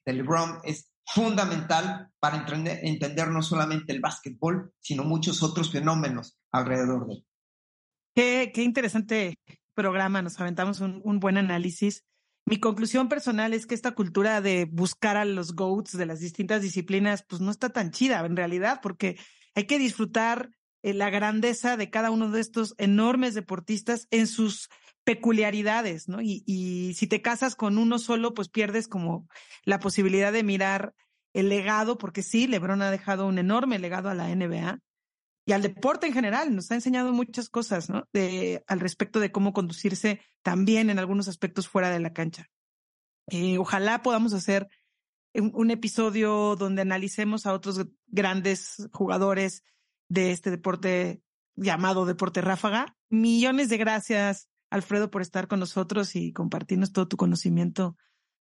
es 0.63 0.91
fundamental 1.05 2.09
para 2.19 2.37
entender, 2.37 3.29
no 3.29 3.41
solamente 3.41 3.93
el 3.93 3.99
básquetbol, 3.99 4.73
sino 4.79 5.03
muchos 5.03 5.43
otros 5.43 5.71
fenómenos 5.71 6.37
alrededor 6.51 7.07
de 7.07 7.13
él. 7.13 7.25
Qué, 8.15 8.63
interesante 8.63 9.37
programa 9.75 10.21
nos 10.21 10.39
aventamos 10.39 10.79
un, 10.79 11.01
un 11.03 11.19
buen 11.19 11.37
análisis. 11.37 12.03
Mi 12.45 12.59
conclusión 12.59 13.09
personal 13.09 13.53
es 13.53 13.65
que 13.65 13.75
esta 13.75 13.91
cultura 13.91 14.41
de 14.41 14.65
buscar 14.65 15.17
a 15.17 15.25
los 15.25 15.55
GOATs 15.55 15.97
de 15.97 16.05
las 16.05 16.19
distintas 16.19 16.61
disciplinas, 16.61 17.25
pues 17.27 17.41
no 17.41 17.51
está 17.51 17.69
tan 17.69 17.91
chida 17.91 18.25
en 18.25 18.35
realidad, 18.35 18.79
porque 18.81 19.17
hay 19.55 19.65
que 19.65 19.79
disfrutar 19.79 20.51
eh, 20.83 20.93
la 20.93 21.09
grandeza 21.09 21.77
de 21.77 21.89
cada 21.89 22.11
uno 22.11 22.29
de 22.29 22.41
estos 22.41 22.75
enormes 22.77 23.33
deportistas 23.33 24.07
en 24.11 24.27
sus 24.27 24.69
peculiaridades, 25.03 26.07
¿no? 26.07 26.21
Y, 26.21 26.93
si 26.95 27.07
te 27.07 27.21
casas 27.21 27.55
con 27.55 27.77
uno 27.77 27.99
solo, 27.99 28.33
pues 28.33 28.49
pierdes 28.49 28.87
como 28.87 29.27
la 29.65 29.79
posibilidad 29.79 30.31
de 30.31 30.43
mirar 30.43 30.93
el 31.33 31.49
legado, 31.49 31.97
porque 31.97 32.23
sí, 32.23 32.47
LeBron 32.47 32.81
ha 32.81 32.91
dejado 32.91 33.27
un 33.27 33.37
enorme 33.37 33.79
legado 33.79 34.09
a 34.09 34.15
la 34.15 34.33
NBA 34.33 34.79
y 35.45 35.51
al 35.51 35.61
deporte 35.61 36.07
en 36.07 36.13
general. 36.13 36.55
Nos 36.55 36.71
ha 36.71 36.75
enseñado 36.75 37.11
muchas 37.11 37.49
cosas, 37.49 37.89
¿no? 37.89 38.07
De, 38.13 38.63
al 38.67 38.79
respecto 38.79 39.19
de 39.19 39.31
cómo 39.31 39.53
conducirse 39.53 40.21
también 40.41 40.89
en 40.89 40.99
algunos 40.99 41.27
aspectos 41.27 41.67
fuera 41.67 41.89
de 41.89 41.99
la 41.99 42.13
cancha. 42.13 42.49
Eh, 43.27 43.57
ojalá 43.57 44.01
podamos 44.03 44.33
hacer 44.33 44.67
un, 45.33 45.71
episodio 45.71 46.55
donde 46.55 46.83
analicemos 46.83 47.45
a 47.45 47.53
otros 47.53 47.85
grandes 48.07 48.87
jugadores 48.93 49.63
de 50.09 50.31
este 50.31 50.51
deporte 50.51 51.21
llamado 51.55 52.05
deporte 52.05 52.41
ráfaga. 52.41 52.97
Millones 53.09 53.69
de 53.69 53.77
gracias, 53.77 54.49
Alfredo, 54.73 55.09
por 55.11 55.21
estar 55.21 55.47
con 55.47 55.59
nosotros 55.59 56.15
y 56.15 56.33
compartirnos 56.33 56.91
todo 56.91 57.07
tu 57.07 57.15
conocimiento 57.15 57.95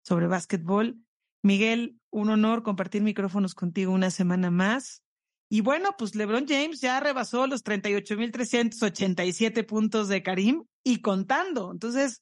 sobre 0.05 0.29
básquetbol. 0.29 0.97
Miguel, 1.43 1.99
un 2.11 2.31
honor 2.31 2.63
compartir 2.63 3.03
micrófonos 3.03 3.57
contigo 3.57 3.93
una 3.93 4.11
semana 4.11 4.53
más. 4.53 5.03
Y 5.49 5.63
bueno, 5.63 5.89
pues 5.99 6.15
LeBron 6.15 6.47
James 6.47 6.81
ya 6.81 7.01
rebasó 7.01 7.49
los 7.49 7.65
38.387 7.65 9.67
puntos 9.67 10.07
de 10.07 10.23
Karim 10.23 10.63
y 10.85 11.01
contando. 11.01 11.73
Entonces, 11.73 12.21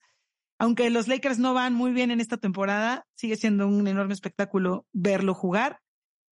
aunque 0.58 0.88
los 0.88 1.06
Lakers 1.06 1.38
no 1.38 1.52
van 1.52 1.74
muy 1.74 1.92
bien 1.92 2.10
en 2.10 2.22
esta 2.22 2.38
temporada, 2.38 3.04
sigue 3.14 3.36
siendo 3.36 3.68
un 3.68 3.86
enorme 3.88 4.14
espectáculo 4.14 4.86
verlo 4.94 5.34
jugar. 5.34 5.80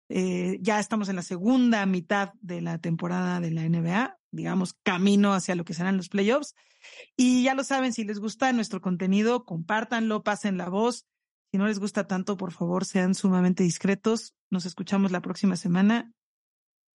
Eh, 0.09 0.59
ya 0.61 0.79
estamos 0.79 1.09
en 1.09 1.17
la 1.17 1.23
segunda 1.23 1.85
mitad 1.87 2.33
de 2.41 2.61
la 2.61 2.79
temporada 2.79 3.41
de 3.41 3.51
la 3.51 3.69
NBA, 3.69 4.19
digamos, 4.31 4.75
camino 4.83 5.33
hacia 5.33 5.55
lo 5.55 5.65
que 5.65 5.75
serán 5.75 5.97
los 5.97 6.09
playoffs. 6.09 6.55
Y 7.17 7.45
ya 7.45 7.55
lo 7.55 7.65
saben, 7.65 7.93
si 7.93 8.05
les 8.05 8.19
gusta 8.19 8.53
nuestro 8.53 8.81
contenido, 8.81 9.45
compártanlo, 9.45 10.23
pasen 10.23 10.59
la 10.59 10.69
voz. 10.69 11.07
Si 11.51 11.59
no 11.59 11.67
les 11.67 11.79
gusta 11.79 12.07
tanto, 12.07 12.37
por 12.37 12.53
favor, 12.53 12.85
sean 12.85 13.15
sumamente 13.15 13.63
discretos. 13.63 14.35
Nos 14.51 14.67
escuchamos 14.67 15.13
la 15.13 15.23
próxima 15.23 15.57
semana. 15.57 16.13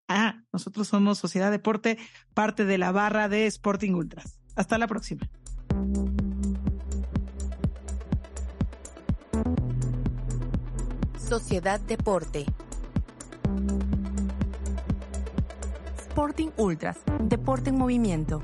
Ah, 0.07 0.43
nosotros 0.51 0.87
somos 0.87 1.17
Sociedad 1.17 1.51
Deporte, 1.51 1.97
parte 2.33 2.65
de 2.65 2.77
la 2.77 2.91
barra 2.91 3.29
de 3.29 3.45
Sporting 3.45 3.93
Ultras. 3.93 4.39
Hasta 4.55 4.77
la 4.77 4.87
próxima. 4.87 5.29
Sociedad 11.29 11.79
Deporte. 11.79 12.45
Sporting 16.19 16.49
Ultras, 16.57 16.97
Deporte 17.23 17.69
en 17.69 17.77
Movimiento. 17.77 18.41